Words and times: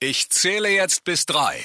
Ich 0.00 0.30
zähle 0.30 0.68
jetzt 0.68 1.02
bis 1.02 1.26
drei. 1.26 1.56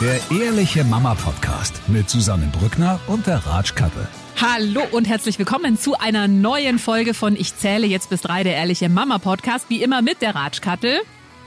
Der 0.00 0.20
Ehrliche 0.30 0.84
Mama 0.84 1.16
Podcast 1.16 1.74
mit 1.88 2.08
Susanne 2.08 2.48
Brückner 2.56 3.00
und 3.08 3.26
der 3.26 3.38
Ratschkattel. 3.38 4.06
Hallo 4.40 4.82
und 4.92 5.08
herzlich 5.08 5.40
willkommen 5.40 5.76
zu 5.76 5.98
einer 5.98 6.28
neuen 6.28 6.78
Folge 6.78 7.14
von 7.14 7.34
Ich 7.34 7.56
zähle 7.56 7.88
jetzt 7.88 8.10
bis 8.10 8.20
drei, 8.20 8.44
der 8.44 8.54
Ehrliche 8.54 8.88
Mama 8.88 9.18
Podcast. 9.18 9.68
Wie 9.70 9.82
immer 9.82 10.02
mit 10.02 10.22
der 10.22 10.36
Ratschkattel. 10.36 11.00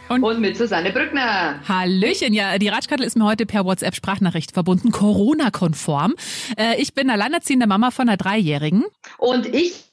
Und, 0.10 0.21
und, 0.21 0.42
mit 0.42 0.58
Susanne 0.58 0.92
Brückner. 0.92 1.62
Hallöchen, 1.66 2.34
ja, 2.34 2.58
die 2.58 2.68
Ratschkattel 2.68 3.06
ist 3.06 3.16
mir 3.16 3.24
heute 3.24 3.46
per 3.46 3.64
WhatsApp-Sprachnachricht 3.64 4.52
verbunden, 4.52 4.92
Corona-konform. 4.92 6.16
Äh, 6.58 6.76
ich 6.82 6.94
bin 6.94 7.10
alleinerziehende 7.10 7.68
Mama 7.68 7.92
von 7.92 8.10
einer 8.10 8.18
Dreijährigen. 8.18 8.84
Und 9.18 9.46
ich 9.46 9.86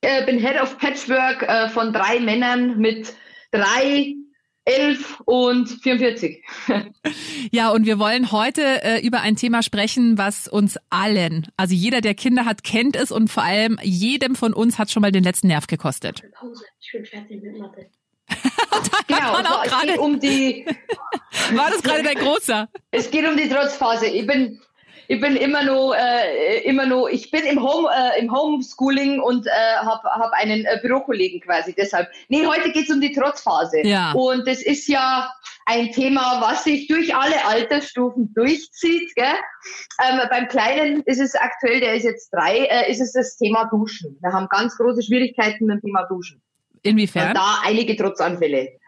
äh, 0.00 0.26
bin 0.26 0.40
Head 0.40 0.60
of 0.60 0.78
Patchwork 0.78 1.44
äh, 1.44 1.68
von 1.68 1.92
drei 1.92 2.18
Männern 2.18 2.78
mit 2.78 3.12
drei 3.52 4.16
11 4.68 5.22
und 5.24 5.66
44. 5.82 6.44
ja, 7.50 7.70
und 7.70 7.86
wir 7.86 7.98
wollen 7.98 8.30
heute 8.32 8.62
äh, 8.82 9.00
über 9.00 9.20
ein 9.22 9.34
Thema 9.34 9.62
sprechen, 9.62 10.18
was 10.18 10.46
uns 10.46 10.76
allen, 10.90 11.46
also 11.56 11.74
jeder, 11.74 12.02
der 12.02 12.14
Kinder 12.14 12.44
hat, 12.44 12.64
kennt 12.64 12.94
es 12.94 13.10
und 13.10 13.28
vor 13.28 13.44
allem 13.44 13.78
jedem 13.82 14.36
von 14.36 14.52
uns 14.52 14.78
hat 14.78 14.90
schon 14.90 15.00
mal 15.00 15.10
den 15.10 15.24
letzten 15.24 15.46
Nerv 15.46 15.66
gekostet. 15.68 16.22
Pause, 16.34 16.64
ich 16.80 16.92
bin 16.92 17.06
fertig 17.06 17.42
mit 17.42 17.58
Mathe. 17.58 17.86
genau, 19.06 19.32
auch 19.36 19.64
es 19.64 19.80
geht 19.86 19.98
um 19.98 20.20
die. 20.20 20.66
War 21.54 21.70
das 21.70 21.82
gerade 21.82 22.02
dein 22.02 22.16
Großer? 22.16 22.68
Es 22.90 23.10
geht 23.10 23.26
um 23.26 23.38
die 23.38 23.48
Trotzphase. 23.48 24.06
Ich 24.06 24.26
bin 24.26 24.60
ich 25.10 25.20
bin 25.20 25.36
immer 25.36 25.64
noch, 25.64 25.94
äh, 25.94 26.60
immer 26.64 26.84
noch, 26.84 27.08
ich 27.08 27.30
bin 27.30 27.40
im 27.44 27.62
Home, 27.62 27.88
äh, 27.88 28.20
im 28.20 28.30
Homeschooling 28.30 29.20
und 29.20 29.46
äh, 29.46 29.50
habe 29.80 30.02
hab 30.02 30.32
einen 30.32 30.66
äh, 30.66 30.78
Bürokollegen 30.82 31.40
quasi. 31.40 31.74
Deshalb. 31.74 32.08
Nee, 32.28 32.46
heute 32.46 32.70
geht's 32.72 32.90
um 32.90 33.00
die 33.00 33.12
Trotzphase. 33.12 33.86
Ja. 33.86 34.12
Und 34.12 34.46
das 34.46 34.60
ist 34.62 34.86
ja 34.86 35.32
ein 35.64 35.92
Thema, 35.92 36.42
was 36.42 36.64
sich 36.64 36.88
durch 36.88 37.14
alle 37.14 37.42
Altersstufen 37.46 38.34
durchzieht. 38.34 39.14
Gell? 39.14 39.34
Ähm, 40.06 40.20
beim 40.28 40.46
Kleinen 40.48 41.02
ist 41.06 41.20
es 41.20 41.34
aktuell, 41.34 41.80
der 41.80 41.94
ist 41.94 42.04
jetzt 42.04 42.28
drei, 42.30 42.66
äh, 42.66 42.90
ist 42.90 43.00
es 43.00 43.12
das 43.12 43.38
Thema 43.38 43.64
Duschen. 43.64 44.18
Wir 44.20 44.32
haben 44.32 44.46
ganz 44.50 44.76
große 44.76 45.02
Schwierigkeiten 45.02 45.64
mit 45.64 45.76
dem 45.76 45.86
Thema 45.86 46.02
Duschen. 46.04 46.42
Inwiefern? 46.82 47.28
Und 47.28 47.36
da 47.38 47.60
einige 47.64 47.96
Trotzanfälle. 47.96 48.78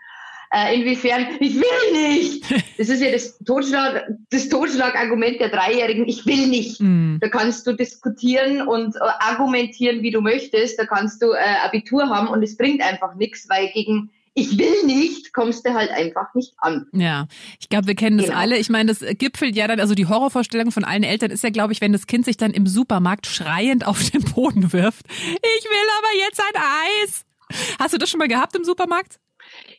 Äh, 0.53 0.81
inwiefern, 0.81 1.29
ich 1.39 1.55
will 1.55 1.93
nicht. 1.93 2.45
Das 2.81 2.89
ist 2.89 3.03
ja 3.03 3.11
das 3.13 3.39
Totschlag, 3.45 4.09
das 4.31 4.49
Totschlagargument 4.49 5.39
der 5.39 5.51
Dreijährigen, 5.51 6.09
ich 6.09 6.25
will 6.25 6.47
nicht. 6.49 6.81
Mm. 6.81 7.19
Da 7.21 7.29
kannst 7.29 7.67
du 7.67 7.75
diskutieren 7.75 8.67
und 8.67 8.97
äh, 8.97 9.01
argumentieren, 9.01 10.03
wie 10.03 10.11
du 10.11 10.23
möchtest. 10.23 10.79
Da 10.79 10.87
kannst 10.87 11.21
du 11.21 11.33
äh, 11.33 11.39
Abitur 11.63 12.09
haben 12.09 12.29
und 12.29 12.43
es 12.43 12.57
bringt 12.57 12.81
einfach 12.81 13.17
nichts, 13.17 13.51
weil 13.51 13.69
gegen 13.75 14.11
ich 14.33 14.57
will 14.57 14.85
nicht, 14.87 15.35
kommst 15.35 15.67
du 15.67 15.75
halt 15.75 15.91
einfach 15.91 16.35
nicht 16.35 16.55
an. 16.59 16.87
Ja, 16.93 17.27
ich 17.61 17.69
glaube, 17.69 17.89
wir 17.89 17.95
kennen 17.95 18.17
das 18.17 18.29
genau. 18.29 18.39
alle. 18.39 18.59
Ich 18.59 18.71
meine, 18.71 18.95
das 18.95 19.05
gipfelt 19.19 19.57
ja 19.57 19.69
dann, 19.69 19.79
also 19.79 19.95
die 19.95 20.07
Horrorvorstellung 20.07 20.73
von 20.73 20.85
allen 20.85 21.03
Eltern 21.03 21.31
ist 21.31 21.45
ja, 21.45 21.51
glaube 21.51 21.75
ich, 21.75 21.81
wenn 21.81 21.93
das 21.93 22.07
Kind 22.07 22.25
sich 22.25 22.39
dann 22.39 22.53
im 22.53 22.67
Supermarkt 22.67 23.27
schreiend 23.27 23.87
auf 23.87 24.03
den 24.11 24.23
Boden 24.23 24.73
wirft. 24.73 25.05
Ich 25.11 25.65
will 25.65 25.89
aber 25.99 26.27
jetzt 26.27 26.41
ein 26.41 26.63
Eis. 27.03 27.25
Hast 27.79 27.93
du 27.93 27.99
das 27.99 28.09
schon 28.09 28.19
mal 28.19 28.29
gehabt 28.29 28.57
im 28.57 28.65
Supermarkt? 28.65 29.20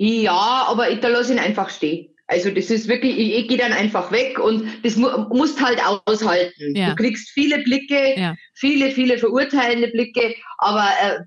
Ja, 0.03 0.65
aber 0.67 0.89
ich, 0.89 0.99
da 0.99 1.09
lasse 1.09 1.31
ihn 1.31 1.37
einfach 1.37 1.69
stehen. 1.69 2.07
Also 2.25 2.49
das 2.49 2.71
ist 2.71 2.87
wirklich, 2.87 3.19
ich, 3.19 3.35
ich 3.35 3.47
gehe 3.47 3.57
dann 3.59 3.71
einfach 3.71 4.11
weg 4.11 4.39
und 4.39 4.67
das 4.83 4.95
mu 4.95 5.09
musst 5.29 5.61
halt 5.61 5.79
aushalten. 6.07 6.75
Ja. 6.75 6.89
Du 6.89 6.95
kriegst 6.95 7.29
viele 7.29 7.59
Blicke, 7.59 8.19
ja. 8.19 8.35
viele, 8.55 8.89
viele 8.91 9.19
verurteilende 9.19 9.89
Blicke, 9.89 10.33
aber 10.57 10.87
äh, 11.03 11.19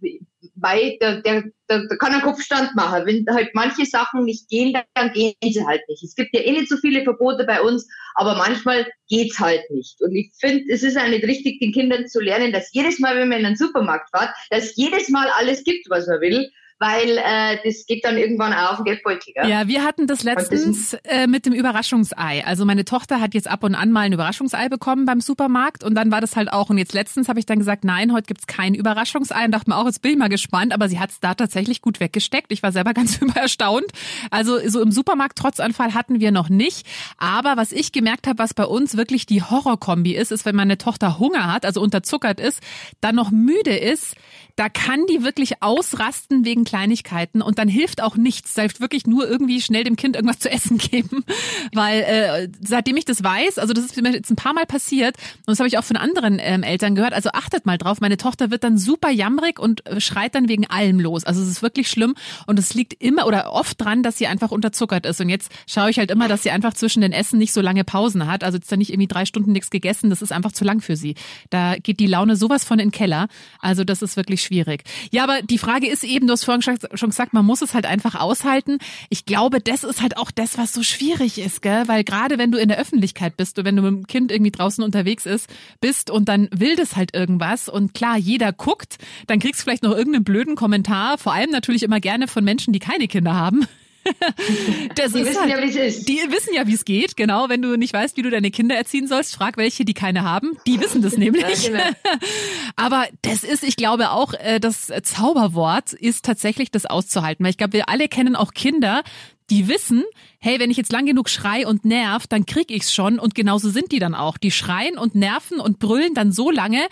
weil 0.56 0.96
der, 1.00 1.22
der, 1.22 1.44
der, 1.70 1.86
der 1.86 1.98
kann 1.98 2.14
einen 2.14 2.22
Kopfstand 2.22 2.74
machen. 2.74 3.06
Wenn 3.06 3.24
halt 3.32 3.50
manche 3.54 3.86
Sachen 3.86 4.24
nicht 4.24 4.48
gehen, 4.48 4.76
dann 4.94 5.12
gehen 5.12 5.34
sie 5.40 5.64
halt 5.64 5.82
nicht. 5.88 6.02
Es 6.02 6.16
gibt 6.16 6.34
ja 6.34 6.40
eh 6.40 6.50
nicht 6.50 6.68
so 6.68 6.76
viele 6.78 7.04
Verbote 7.04 7.44
bei 7.44 7.60
uns, 7.60 7.86
aber 8.16 8.34
manchmal 8.34 8.90
geht's 9.08 9.38
halt 9.38 9.70
nicht. 9.70 10.00
Und 10.00 10.16
ich 10.16 10.32
finde, 10.40 10.64
es 10.72 10.82
ist 10.82 10.98
auch 10.98 11.06
nicht 11.06 11.24
richtig, 11.24 11.60
den 11.60 11.72
Kindern 11.72 12.08
zu 12.08 12.20
lernen, 12.20 12.52
dass 12.52 12.72
jedes 12.72 12.98
Mal, 12.98 13.16
wenn 13.16 13.28
man 13.28 13.38
in 13.38 13.46
einen 13.46 13.56
Supermarkt 13.56 14.10
fährt, 14.10 14.34
dass 14.50 14.74
jedes 14.74 15.10
Mal 15.10 15.28
alles 15.38 15.62
gibt, 15.62 15.88
was 15.90 16.08
man 16.08 16.20
will 16.20 16.50
weil 16.84 17.16
äh, 17.16 17.58
das 17.64 17.86
geht 17.86 18.04
dann 18.04 18.18
irgendwann 18.18 18.52
auch 18.52 18.72
auf 18.72 18.76
den 18.76 18.84
Geldbeutel. 18.84 19.32
Ja, 19.34 19.46
ja 19.46 19.68
wir 19.68 19.84
hatten 19.84 20.06
das 20.06 20.22
letztens 20.22 20.90
das 20.90 21.00
äh, 21.04 21.26
mit 21.26 21.46
dem 21.46 21.54
Überraschungsei. 21.54 22.44
Also 22.44 22.66
meine 22.66 22.84
Tochter 22.84 23.22
hat 23.22 23.32
jetzt 23.32 23.48
ab 23.48 23.64
und 23.64 23.74
an 23.74 23.90
mal 23.90 24.02
ein 24.02 24.12
Überraschungsei 24.12 24.68
bekommen 24.68 25.06
beim 25.06 25.22
Supermarkt 25.22 25.82
und 25.82 25.94
dann 25.94 26.10
war 26.10 26.20
das 26.20 26.36
halt 26.36 26.52
auch. 26.52 26.68
Und 26.68 26.76
jetzt 26.76 26.92
letztens 26.92 27.28
habe 27.28 27.38
ich 27.38 27.46
dann 27.46 27.58
gesagt, 27.58 27.84
nein, 27.84 28.12
heute 28.12 28.26
gibt's 28.26 28.46
kein 28.46 28.74
Überraschungsei 28.74 29.46
und 29.46 29.52
dachte 29.52 29.70
mir 29.70 29.76
auch, 29.76 29.86
jetzt 29.86 30.02
bin 30.02 30.12
ich 30.12 30.18
mal 30.18 30.28
gespannt. 30.28 30.74
Aber 30.74 30.90
sie 30.90 31.00
hat's 31.00 31.20
da 31.20 31.34
tatsächlich 31.34 31.80
gut 31.80 32.00
weggesteckt. 32.00 32.52
Ich 32.52 32.62
war 32.62 32.70
selber 32.70 32.92
ganz 32.94 33.18
erstaunt. 33.34 33.86
Also 34.30 34.58
so 34.68 34.82
im 34.82 34.92
Supermarkt 34.92 35.38
Trotzanfall 35.38 35.94
hatten 35.94 36.20
wir 36.20 36.32
noch 36.32 36.50
nicht. 36.50 36.86
Aber 37.16 37.56
was 37.56 37.72
ich 37.72 37.92
gemerkt 37.92 38.26
habe, 38.26 38.38
was 38.38 38.52
bei 38.52 38.66
uns 38.66 38.94
wirklich 38.94 39.24
die 39.24 39.42
Horrorkombi 39.42 40.14
ist, 40.14 40.32
ist, 40.32 40.44
wenn 40.44 40.56
meine 40.56 40.76
Tochter 40.76 41.18
Hunger 41.18 41.50
hat, 41.50 41.64
also 41.64 41.80
unterzuckert 41.80 42.40
ist, 42.40 42.60
dann 43.00 43.14
noch 43.14 43.30
müde 43.30 43.74
ist, 43.74 44.16
da 44.56 44.68
kann 44.68 45.06
die 45.06 45.24
wirklich 45.24 45.62
ausrasten 45.62 46.44
wegen 46.44 46.64
Kleinigkeiten 46.74 47.40
und 47.40 47.60
dann 47.60 47.68
hilft 47.68 48.02
auch 48.02 48.16
nichts. 48.16 48.54
Da 48.54 48.62
hilft 48.62 48.80
wirklich 48.80 49.06
nur 49.06 49.28
irgendwie 49.28 49.60
schnell 49.60 49.84
dem 49.84 49.94
Kind 49.94 50.16
irgendwas 50.16 50.40
zu 50.40 50.50
essen 50.50 50.78
geben. 50.78 51.24
Weil 51.72 52.00
äh, 52.00 52.48
seitdem 52.60 52.96
ich 52.96 53.04
das 53.04 53.22
weiß, 53.22 53.58
also 53.58 53.72
das 53.72 53.84
ist 53.84 54.02
mir 54.02 54.12
jetzt 54.12 54.30
ein 54.30 54.36
paar 54.36 54.54
Mal 54.54 54.66
passiert 54.66 55.16
und 55.46 55.52
das 55.52 55.60
habe 55.60 55.68
ich 55.68 55.78
auch 55.78 55.84
von 55.84 55.96
anderen 55.96 56.38
ähm, 56.40 56.64
Eltern 56.64 56.96
gehört, 56.96 57.12
also 57.12 57.30
achtet 57.32 57.64
mal 57.64 57.78
drauf, 57.78 58.00
meine 58.00 58.16
Tochter 58.16 58.50
wird 58.50 58.64
dann 58.64 58.76
super 58.76 59.08
jammerig 59.10 59.60
und 59.60 59.86
äh, 59.86 60.00
schreit 60.00 60.34
dann 60.34 60.48
wegen 60.48 60.66
allem 60.66 60.98
los. 60.98 61.22
Also 61.22 61.42
es 61.42 61.48
ist 61.48 61.62
wirklich 61.62 61.88
schlimm 61.88 62.16
und 62.48 62.58
es 62.58 62.74
liegt 62.74 63.00
immer 63.00 63.28
oder 63.28 63.52
oft 63.52 63.80
dran, 63.80 64.02
dass 64.02 64.18
sie 64.18 64.26
einfach 64.26 64.50
unterzuckert 64.50 65.06
ist. 65.06 65.20
Und 65.20 65.28
jetzt 65.28 65.52
schaue 65.68 65.90
ich 65.90 65.98
halt 65.98 66.10
immer, 66.10 66.26
dass 66.26 66.42
sie 66.42 66.50
einfach 66.50 66.74
zwischen 66.74 67.02
den 67.02 67.12
Essen 67.12 67.38
nicht 67.38 67.52
so 67.52 67.60
lange 67.60 67.84
Pausen 67.84 68.26
hat. 68.26 68.42
Also 68.42 68.58
jetzt 68.58 68.72
dann 68.72 68.80
nicht 68.80 68.90
irgendwie 68.90 69.06
drei 69.06 69.26
Stunden 69.26 69.52
nichts 69.52 69.70
gegessen, 69.70 70.10
das 70.10 70.22
ist 70.22 70.32
einfach 70.32 70.50
zu 70.50 70.64
lang 70.64 70.80
für 70.80 70.96
sie. 70.96 71.14
Da 71.50 71.76
geht 71.76 72.00
die 72.00 72.08
Laune 72.08 72.34
sowas 72.34 72.64
von 72.64 72.80
in 72.80 72.88
den 72.88 72.92
Keller. 72.92 73.28
Also 73.60 73.84
das 73.84 74.02
ist 74.02 74.16
wirklich 74.16 74.42
schwierig. 74.42 74.82
Ja, 75.12 75.22
aber 75.22 75.40
die 75.42 75.58
Frage 75.58 75.88
ist 75.88 76.02
eben, 76.02 76.26
du 76.26 76.32
hast 76.32 76.44
vorhin 76.44 76.53
schon 76.62 76.78
gesagt, 77.10 77.32
man 77.32 77.44
muss 77.44 77.62
es 77.62 77.74
halt 77.74 77.86
einfach 77.86 78.14
aushalten. 78.14 78.78
Ich 79.08 79.24
glaube, 79.24 79.60
das 79.60 79.84
ist 79.84 80.02
halt 80.02 80.16
auch 80.16 80.30
das, 80.30 80.58
was 80.58 80.72
so 80.72 80.82
schwierig 80.82 81.38
ist, 81.38 81.62
gell? 81.62 81.84
Weil 81.86 82.04
gerade 82.04 82.38
wenn 82.38 82.50
du 82.50 82.58
in 82.58 82.68
der 82.68 82.78
Öffentlichkeit 82.78 83.36
bist 83.36 83.58
und 83.58 83.64
wenn 83.64 83.76
du 83.76 83.82
mit 83.82 83.92
dem 83.92 84.06
Kind 84.06 84.32
irgendwie 84.32 84.50
draußen 84.50 84.82
unterwegs 84.84 85.26
ist, 85.26 85.48
bist 85.80 86.10
und 86.10 86.28
dann 86.28 86.48
will 86.52 86.76
das 86.76 86.96
halt 86.96 87.14
irgendwas 87.14 87.68
und 87.68 87.94
klar, 87.94 88.16
jeder 88.16 88.52
guckt, 88.52 88.98
dann 89.26 89.38
kriegst 89.38 89.60
du 89.60 89.64
vielleicht 89.64 89.82
noch 89.82 89.96
irgendeinen 89.96 90.24
blöden 90.24 90.56
Kommentar, 90.56 91.18
vor 91.18 91.32
allem 91.32 91.50
natürlich 91.50 91.82
immer 91.82 92.00
gerne 92.00 92.28
von 92.28 92.44
Menschen, 92.44 92.72
die 92.72 92.78
keine 92.78 93.08
Kinder 93.08 93.34
haben. 93.34 93.66
Das 94.94 95.12
die 95.12 95.24
wissen 95.24 95.40
halt, 95.40 95.50
ja, 95.50 95.62
wie 95.62 95.68
es 95.68 95.96
ist. 95.96 96.08
Die 96.08 96.20
wissen 96.28 96.54
ja, 96.54 96.66
wie 96.66 96.74
es 96.74 96.84
geht. 96.84 97.16
Genau, 97.16 97.48
wenn 97.48 97.62
du 97.62 97.76
nicht 97.76 97.92
weißt, 97.92 98.16
wie 98.16 98.22
du 98.22 98.30
deine 98.30 98.50
Kinder 98.50 98.76
erziehen 98.76 99.06
sollst, 99.06 99.34
frag 99.34 99.56
welche, 99.56 99.84
die 99.84 99.94
keine 99.94 100.22
haben. 100.22 100.56
Die 100.66 100.80
wissen 100.80 101.02
das 101.02 101.16
nämlich. 101.16 101.64
Ja, 101.64 101.68
genau. 101.68 101.84
Aber 102.76 103.06
das 103.22 103.44
ist, 103.44 103.64
ich 103.64 103.76
glaube 103.76 104.10
auch, 104.10 104.34
äh, 104.34 104.60
das 104.60 104.92
Zauberwort 105.02 105.92
ist 105.92 106.24
tatsächlich 106.24 106.70
das 106.70 106.86
auszuhalten. 106.86 107.44
Weil 107.44 107.50
ich 107.50 107.58
glaube, 107.58 107.72
wir 107.72 107.88
alle 107.88 108.08
kennen 108.08 108.36
auch 108.36 108.52
Kinder, 108.52 109.02
die 109.50 109.68
wissen, 109.68 110.04
hey, 110.38 110.58
wenn 110.58 110.70
ich 110.70 110.76
jetzt 110.76 110.92
lang 110.92 111.06
genug 111.06 111.28
schrei 111.28 111.66
und 111.66 111.84
nerv, 111.84 112.26
dann 112.26 112.46
krieg 112.46 112.70
ich's 112.70 112.94
schon 112.94 113.18
und 113.18 113.34
genauso 113.34 113.68
sind 113.70 113.92
die 113.92 113.98
dann 113.98 114.14
auch. 114.14 114.38
Die 114.38 114.50
schreien 114.50 114.98
und 114.98 115.14
nerven 115.14 115.60
und 115.60 115.78
brüllen 115.78 116.14
dann 116.14 116.32
so 116.32 116.50
lange, 116.50 116.86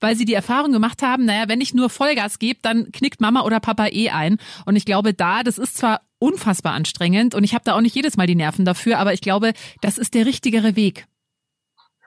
weil 0.00 0.16
sie 0.16 0.24
die 0.24 0.34
Erfahrung 0.34 0.72
gemacht 0.72 1.02
haben, 1.02 1.24
naja, 1.24 1.44
wenn 1.48 1.60
ich 1.60 1.74
nur 1.74 1.90
Vollgas 1.90 2.38
gebe, 2.38 2.60
dann 2.62 2.90
knickt 2.92 3.20
Mama 3.20 3.42
oder 3.42 3.60
Papa 3.60 3.86
eh 3.88 4.10
ein. 4.10 4.38
Und 4.66 4.76
ich 4.76 4.84
glaube, 4.84 5.14
da, 5.14 5.42
das 5.42 5.58
ist 5.58 5.76
zwar 5.76 6.00
unfassbar 6.18 6.72
anstrengend 6.72 7.34
und 7.34 7.44
ich 7.44 7.54
habe 7.54 7.64
da 7.64 7.74
auch 7.74 7.80
nicht 7.80 7.94
jedes 7.94 8.16
Mal 8.16 8.26
die 8.26 8.34
Nerven 8.34 8.64
dafür, 8.64 8.98
aber 8.98 9.12
ich 9.12 9.20
glaube, 9.20 9.52
das 9.80 9.98
ist 9.98 10.14
der 10.14 10.26
richtigere 10.26 10.76
Weg. 10.76 11.06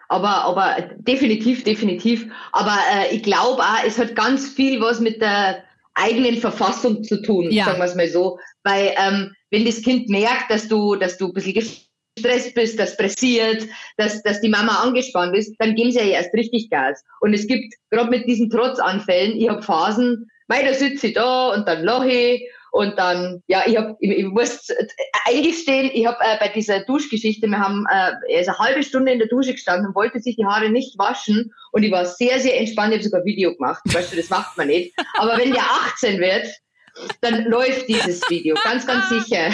Aber, 0.09 0.43
aber 0.43 0.89
definitiv, 0.97 1.63
definitiv. 1.63 2.27
Aber 2.51 2.77
äh, 2.93 3.15
ich 3.15 3.23
glaube 3.23 3.61
auch, 3.61 3.83
es 3.85 3.97
hat 3.97 4.13
ganz 4.13 4.49
viel 4.49 4.81
was 4.81 4.99
mit 4.99 5.21
der 5.21 5.63
eigenen 5.93 6.37
Verfassung 6.37 7.03
zu 7.03 7.21
tun, 7.21 7.49
ja. 7.49 7.63
sagen 7.63 7.77
wir 7.77 7.85
es 7.85 7.95
mal 7.95 8.09
so. 8.09 8.37
Weil 8.63 8.93
ähm, 8.97 9.33
wenn 9.51 9.65
das 9.65 9.81
Kind 9.81 10.09
merkt, 10.09 10.51
dass 10.51 10.67
du, 10.67 10.95
dass 10.95 11.17
du 11.17 11.27
ein 11.27 11.33
bisschen 11.33 11.53
gestresst 12.21 12.53
bist, 12.55 12.79
das 12.79 12.97
pressiert, 12.97 13.67
dass, 13.97 14.21
dass 14.23 14.41
die 14.41 14.49
Mama 14.49 14.81
angespannt 14.81 15.35
ist, 15.35 15.55
dann 15.59 15.75
geben 15.75 15.91
sie 15.91 15.99
ja 15.99 16.05
erst 16.05 16.33
richtig 16.33 16.69
Gas. 16.69 17.03
Und 17.19 17.33
es 17.33 17.47
gibt 17.47 17.73
gerade 17.89 18.09
mit 18.09 18.27
diesen 18.27 18.49
Trotzanfällen, 18.49 19.37
ich 19.37 19.49
habe 19.49 19.61
Phasen, 19.61 20.29
mei, 20.47 20.63
da 20.63 20.73
sitze 20.73 21.07
ich 21.07 21.13
da 21.13 21.49
und 21.53 21.67
dann 21.67 21.83
lache 21.83 22.09
ich 22.09 22.49
und 22.71 22.97
dann, 22.97 23.43
ja, 23.47 23.63
ich, 23.65 23.77
hab, 23.77 23.97
ich, 23.99 24.11
ich 24.11 24.25
muss 24.25 24.67
eingestehen, 25.25 25.91
ich 25.93 26.05
habe 26.05 26.17
äh, 26.21 26.37
bei 26.39 26.47
dieser 26.47 26.81
Duschgeschichte, 26.85 27.47
wir 27.47 27.59
haben 27.59 27.85
äh, 27.89 28.11
er 28.29 28.41
ist 28.41 28.47
eine 28.47 28.59
halbe 28.59 28.83
Stunde 28.83 29.11
in 29.11 29.19
der 29.19 29.27
Dusche 29.27 29.51
gestanden 29.51 29.87
und 29.87 29.95
wollte 29.95 30.19
sich 30.19 30.37
die 30.37 30.45
Haare 30.45 30.69
nicht 30.69 30.97
waschen 30.97 31.53
und 31.71 31.83
ich 31.83 31.91
war 31.91 32.05
sehr, 32.05 32.39
sehr 32.39 32.59
entspannt, 32.59 32.91
ich 32.91 32.99
habe 32.99 33.03
sogar 33.03 33.21
ein 33.21 33.25
Video 33.25 33.53
gemacht. 33.53 33.81
Weißt 33.85 34.13
du, 34.13 34.17
das 34.17 34.29
macht 34.29 34.57
man 34.57 34.67
nicht. 34.67 34.93
Aber 35.17 35.37
wenn 35.37 35.51
der 35.51 35.63
18 35.63 36.19
wird, 36.19 36.47
dann 37.21 37.45
läuft 37.45 37.87
dieses 37.87 38.21
Video, 38.29 38.55
ganz, 38.63 38.85
ganz 38.85 39.09
sicher. 39.09 39.49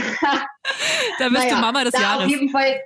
da 1.19 1.29
bist 1.29 1.43
naja, 1.43 1.55
du 1.55 1.61
Mama 1.61 1.83
des 1.83 1.93
Jahres. 1.93 2.25
Auf 2.25 2.29
jeden 2.29 2.49
Fall, 2.49 2.81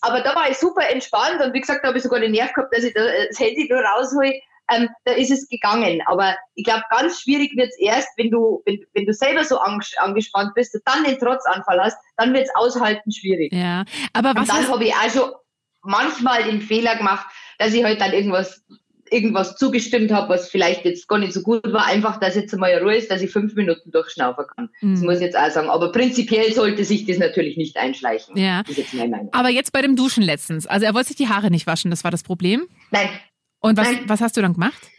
aber 0.00 0.20
da 0.20 0.34
war 0.34 0.50
ich 0.50 0.58
super 0.58 0.88
entspannt 0.88 1.40
und 1.40 1.52
wie 1.54 1.60
gesagt, 1.60 1.80
da 1.82 1.88
habe 1.88 1.98
ich 1.98 2.04
sogar 2.04 2.20
den 2.20 2.32
Nerv 2.32 2.52
gehabt, 2.52 2.74
dass 2.74 2.84
ich 2.84 2.94
das 2.94 3.38
Handy 3.38 3.68
nur 3.70 3.80
raushole 3.80 4.40
ähm, 4.72 4.88
da 5.04 5.12
ist 5.12 5.30
es 5.30 5.48
gegangen. 5.48 6.00
Aber 6.06 6.36
ich 6.54 6.64
glaube, 6.64 6.82
ganz 6.90 7.20
schwierig 7.20 7.56
wird 7.56 7.68
es 7.68 7.78
erst, 7.78 8.08
wenn 8.16 8.30
du, 8.30 8.62
wenn, 8.64 8.84
wenn 8.94 9.06
du 9.06 9.12
selber 9.12 9.44
so 9.44 9.58
angespannt 9.58 10.54
bist 10.54 10.74
und 10.74 10.82
dann 10.84 11.04
den 11.04 11.18
Trotzanfall 11.18 11.80
hast, 11.80 11.98
dann 12.16 12.32
wird 12.32 12.44
es 12.44 12.54
aushalten 12.54 13.10
schwierig. 13.10 13.52
Ja, 13.52 13.84
aber 14.12 14.34
was 14.34 14.48
und 14.48 14.56
dann 14.56 14.68
habe 14.68 14.84
ich 14.84 14.94
auch 14.94 15.10
schon 15.10 15.32
manchmal 15.82 16.44
den 16.44 16.60
Fehler 16.60 16.96
gemacht, 16.96 17.26
dass 17.58 17.74
ich 17.74 17.84
halt 17.84 18.00
dann 18.00 18.12
irgendwas 18.12 18.62
irgendwas 19.12 19.56
zugestimmt 19.56 20.10
habe, 20.12 20.28
was 20.28 20.48
vielleicht 20.48 20.84
jetzt 20.84 21.08
gar 21.08 21.18
nicht 21.18 21.32
so 21.32 21.42
gut 21.42 21.72
war, 21.72 21.86
einfach, 21.86 22.18
dass 22.18 22.34
jetzt 22.34 22.56
mal 22.56 22.72
Ruhe 22.78 22.96
ist, 22.96 23.10
dass 23.10 23.22
ich 23.22 23.30
fünf 23.30 23.54
Minuten 23.54 23.90
durchschnaufen 23.90 24.44
kann. 24.54 24.70
Mhm. 24.80 24.94
Das 24.94 25.02
muss 25.02 25.14
ich 25.16 25.22
jetzt 25.22 25.36
auch 25.38 25.50
sagen. 25.50 25.68
Aber 25.68 25.92
prinzipiell 25.92 26.52
sollte 26.52 26.84
sich 26.84 27.06
das 27.06 27.18
natürlich 27.18 27.56
nicht 27.56 27.76
einschleichen. 27.76 28.36
Ja. 28.36 28.62
Jetzt. 28.66 28.94
Aber 29.32 29.48
jetzt 29.50 29.72
bei 29.72 29.82
dem 29.82 29.96
Duschen 29.96 30.22
letztens. 30.22 30.66
Also 30.66 30.86
er 30.86 30.94
wollte 30.94 31.08
sich 31.08 31.16
die 31.16 31.28
Haare 31.28 31.50
nicht 31.50 31.66
waschen, 31.66 31.90
das 31.90 32.04
war 32.04 32.10
das 32.10 32.22
Problem? 32.22 32.66
Nein. 32.90 33.08
Und 33.60 33.78
was, 33.78 33.90
Nein. 33.90 34.02
was 34.06 34.20
hast 34.20 34.36
du 34.36 34.42
dann 34.42 34.54
gemacht? 34.54 34.90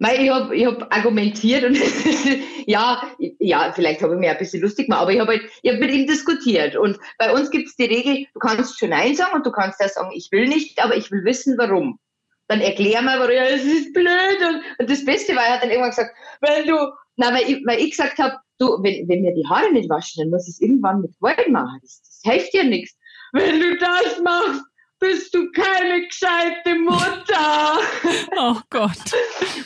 Ich 0.00 0.30
habe 0.30 0.54
ich 0.54 0.66
hab 0.66 0.94
argumentiert 0.94 1.64
und 1.64 1.78
ja, 2.66 3.02
ja, 3.38 3.72
vielleicht 3.72 4.02
habe 4.02 4.14
ich 4.14 4.20
mir 4.20 4.32
ein 4.32 4.38
bisschen 4.38 4.60
lustig 4.60 4.86
gemacht, 4.86 5.02
aber 5.02 5.12
ich 5.12 5.20
habe 5.20 5.32
halt, 5.32 5.42
ich 5.62 5.72
hab 5.72 5.80
mit 5.80 5.92
ihm 5.92 6.06
diskutiert. 6.06 6.76
Und 6.76 6.98
bei 7.16 7.32
uns 7.32 7.50
gibt 7.50 7.68
es 7.68 7.76
die 7.76 7.84
Regel, 7.84 8.26
du 8.32 8.38
kannst 8.40 8.78
schon 8.78 8.90
Nein 8.90 9.14
sagen 9.14 9.34
und 9.34 9.46
du 9.46 9.52
kannst 9.52 9.80
ja 9.80 9.88
sagen, 9.88 10.10
ich 10.14 10.30
will 10.32 10.48
nicht, 10.48 10.82
aber 10.82 10.96
ich 10.96 11.10
will 11.10 11.24
wissen, 11.24 11.56
warum. 11.58 11.98
Dann 12.48 12.60
erklär 12.60 13.00
mir, 13.02 13.18
warum, 13.18 13.34
ja, 13.34 13.44
es 13.44 13.64
ist 13.64 13.92
blöd. 13.92 14.38
Und, 14.40 14.62
und 14.78 14.90
das 14.90 15.04
Beste 15.04 15.34
war, 15.34 15.44
er 15.44 15.54
hat 15.54 15.62
dann 15.62 15.70
irgendwann 15.70 15.90
gesagt, 15.90 16.14
wenn 16.40 16.66
du, 16.66 16.76
na, 17.16 17.32
weil 17.32 17.50
ich, 17.50 17.66
weil 17.66 17.80
ich 17.80 17.90
gesagt 17.90 18.18
habe, 18.18 18.36
du, 18.58 18.82
wenn, 18.82 19.08
wenn 19.08 19.22
wir 19.22 19.34
die 19.34 19.46
Haare 19.48 19.72
nicht 19.72 19.88
waschen, 19.88 20.22
dann 20.22 20.30
muss 20.30 20.48
ich 20.48 20.54
es 20.54 20.60
irgendwann 20.60 21.00
mit 21.00 21.14
Gewalt 21.16 21.48
machen. 21.48 21.78
Das, 21.82 22.02
das 22.02 22.32
hilft 22.32 22.52
dir 22.52 22.64
nichts. 22.64 22.96
Wenn 23.32 23.60
du 23.60 23.76
das 23.78 24.20
machst, 24.22 24.62
bist 25.00 25.34
du 25.34 25.50
keine 25.52 26.06
gescheite 26.06 26.74
Mutter. 26.76 27.78
oh 28.38 28.60
Gott. 28.70 29.12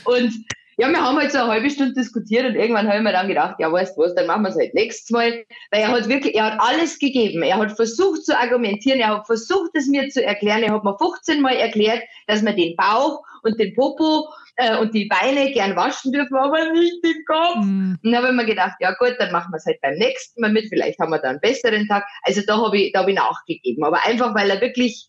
Und 0.04 0.32
ja, 0.78 0.88
wir 0.88 1.02
haben 1.02 1.18
halt 1.18 1.32
so 1.32 1.38
eine 1.38 1.48
halbe 1.48 1.70
Stunde 1.70 1.92
diskutiert 1.92 2.46
und 2.46 2.54
irgendwann 2.54 2.86
habe 2.86 2.98
ich 2.98 3.02
mir 3.02 3.12
dann 3.12 3.26
gedacht, 3.26 3.56
ja, 3.58 3.70
weißt 3.70 3.96
du 3.96 4.02
was, 4.02 4.14
dann 4.14 4.28
machen 4.28 4.42
wir 4.42 4.50
es 4.50 4.56
halt 4.56 4.74
nächstes 4.74 5.10
Mal. 5.10 5.44
Weil 5.72 5.82
er 5.82 5.88
hat 5.88 6.08
wirklich, 6.08 6.36
er 6.36 6.52
hat 6.52 6.60
alles 6.60 7.00
gegeben. 7.00 7.42
Er 7.42 7.58
hat 7.58 7.72
versucht 7.72 8.24
zu 8.24 8.38
argumentieren, 8.38 9.00
er 9.00 9.16
hat 9.16 9.26
versucht, 9.26 9.72
es 9.74 9.88
mir 9.88 10.08
zu 10.08 10.24
erklären. 10.24 10.62
Er 10.62 10.74
hat 10.74 10.84
mir 10.84 10.96
15 10.96 11.42
Mal 11.42 11.56
erklärt, 11.56 12.04
dass 12.28 12.42
man 12.42 12.54
den 12.54 12.76
Bauch 12.76 13.24
und 13.42 13.58
den 13.58 13.74
Popo 13.74 14.28
äh, 14.54 14.76
und 14.78 14.94
die 14.94 15.06
Beine 15.06 15.50
gern 15.50 15.74
waschen 15.74 16.12
dürfen, 16.12 16.36
aber 16.36 16.70
nicht 16.70 17.04
den 17.04 17.24
Kopf. 17.26 17.64
Mhm. 17.64 17.98
Und 18.00 18.12
dann 18.12 18.22
habe 18.22 18.28
ich 18.28 18.34
mir 18.34 18.46
gedacht, 18.46 18.76
ja 18.78 18.92
gut, 18.92 19.16
dann 19.18 19.32
machen 19.32 19.50
wir 19.50 19.56
es 19.56 19.66
halt 19.66 19.80
beim 19.80 19.94
nächsten 19.94 20.40
Mal 20.40 20.52
mit. 20.52 20.68
Vielleicht 20.68 21.00
haben 21.00 21.10
wir 21.10 21.18
da 21.18 21.30
einen 21.30 21.40
besseren 21.40 21.88
Tag. 21.88 22.04
Also 22.22 22.40
da 22.46 22.56
habe 22.56 22.78
ich, 22.78 22.92
da 22.92 23.00
habe 23.00 23.10
ich 23.10 23.16
nachgegeben. 23.16 23.82
Aber 23.82 24.06
einfach, 24.06 24.32
weil 24.32 24.48
er 24.48 24.60
wirklich 24.60 25.08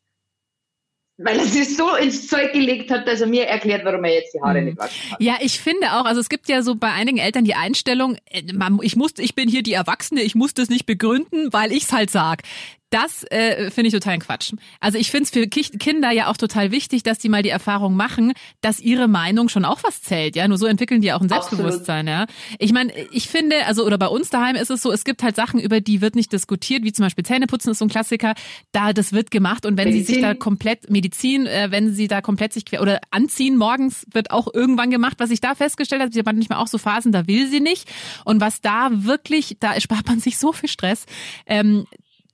weil 1.21 1.37
er 1.37 1.45
sich 1.45 1.75
so 1.75 1.95
ins 1.95 2.27
Zeug 2.27 2.53
gelegt 2.53 2.89
hat, 2.91 3.07
dass 3.07 3.21
er 3.21 3.27
mir 3.27 3.45
erklärt, 3.45 3.83
warum 3.83 4.03
er 4.05 4.13
jetzt 4.13 4.33
die 4.33 4.41
Haare 4.41 4.59
mhm. 4.59 4.67
nicht 4.67 4.77
waschen 4.77 5.09
kann. 5.09 5.17
Ja, 5.19 5.37
ich 5.41 5.59
finde 5.59 5.93
auch, 5.93 6.05
also 6.05 6.21
es 6.21 6.29
gibt 6.29 6.47
ja 6.47 6.61
so 6.61 6.75
bei 6.75 6.91
einigen 6.91 7.17
Eltern 7.17 7.43
die 7.43 7.55
Einstellung, 7.55 8.15
äh, 8.29 8.41
ich 8.81 8.95
muss, 8.95 9.11
ich 9.17 9.35
bin 9.35 9.49
hier 9.49 9.61
die 9.61 9.73
Erwachsene, 9.73 10.21
ich 10.21 10.35
muss 10.35 10.53
das 10.53 10.69
nicht 10.69 10.85
begründen, 10.85 11.51
weil 11.51 11.71
ich's 11.71 11.91
halt 11.91 12.09
sag. 12.09 12.43
Das 12.89 13.23
äh, 13.29 13.69
finde 13.69 13.89
ich 13.89 13.93
total 13.93 14.17
Quatsch. 14.17 14.53
Also 14.79 14.97
ich 14.97 15.11
finde 15.11 15.25
es 15.25 15.29
für 15.29 15.47
Kinder 15.47 16.11
ja 16.11 16.27
auch 16.27 16.37
total 16.37 16.71
wichtig, 16.71 17.03
dass 17.03 17.19
die 17.19 17.29
mal 17.29 17.43
die 17.43 17.49
Erfahrung 17.49 17.95
machen, 17.95 18.33
dass 18.61 18.79
ihre 18.79 19.07
Meinung 19.07 19.47
schon 19.47 19.63
auch 19.63 19.83
was 19.83 20.01
zählt. 20.01 20.35
Ja, 20.35 20.47
nur 20.47 20.57
so 20.57 20.65
entwickeln 20.65 21.01
die 21.01 21.13
auch 21.13 21.21
ein 21.21 21.29
Selbstbewusstsein. 21.29 22.07
Absolut. 22.07 22.29
Ja, 22.29 22.55
ich 22.57 22.73
meine, 22.73 22.91
ich 23.11 23.27
finde, 23.29 23.65
also 23.67 23.85
oder 23.85 23.97
bei 23.99 24.07
uns 24.07 24.29
daheim 24.29 24.55
ist 24.55 24.71
es 24.71 24.81
so, 24.81 24.91
es 24.91 25.03
gibt 25.03 25.21
halt 25.21 25.35
Sachen, 25.35 25.59
über 25.59 25.81
die 25.81 26.01
wird 26.01 26.15
nicht 26.15 26.33
diskutiert, 26.33 26.83
wie 26.83 26.91
zum 26.91 27.05
Beispiel 27.05 27.23
Zähneputzen 27.23 27.71
ist 27.71 27.79
so 27.79 27.85
ein 27.85 27.89
Klassiker. 27.89 28.33
Da 28.71 28.91
das 28.93 29.13
wird 29.13 29.29
gemacht 29.29 29.65
und 29.67 29.77
wenn 29.77 29.89
Medizin. 29.89 30.05
sie 30.05 30.13
sich 30.13 30.21
da 30.21 30.33
komplett 30.33 30.89
Medizin, 30.89 31.45
äh, 31.45 31.67
wenn 31.69 31.93
sie 31.93 32.07
da 32.07 32.21
komplett 32.21 32.53
sich 32.53 32.65
quer 32.65 32.81
oder 32.81 32.99
anziehen 33.11 33.55
morgens 33.55 34.07
wird 34.11 34.31
auch 34.31 34.47
irgendwann 34.51 34.89
gemacht. 34.89 35.17
Was 35.19 35.29
ich 35.29 35.41
da 35.41 35.53
festgestellt 35.53 36.01
habe, 36.01 36.11
sie 36.11 36.19
haben 36.19 36.35
manchmal 36.35 36.59
auch 36.59 36.67
so 36.67 36.79
Phasen, 36.79 37.11
da 37.11 37.27
will 37.27 37.47
sie 37.47 37.59
nicht. 37.59 37.87
Und 38.25 38.41
was 38.41 38.61
da 38.61 38.89
wirklich, 38.91 39.57
da 39.59 39.79
spart 39.79 40.07
man 40.07 40.19
sich 40.19 40.39
so 40.39 40.53
viel 40.53 40.69
Stress. 40.69 41.05
Ähm, 41.45 41.85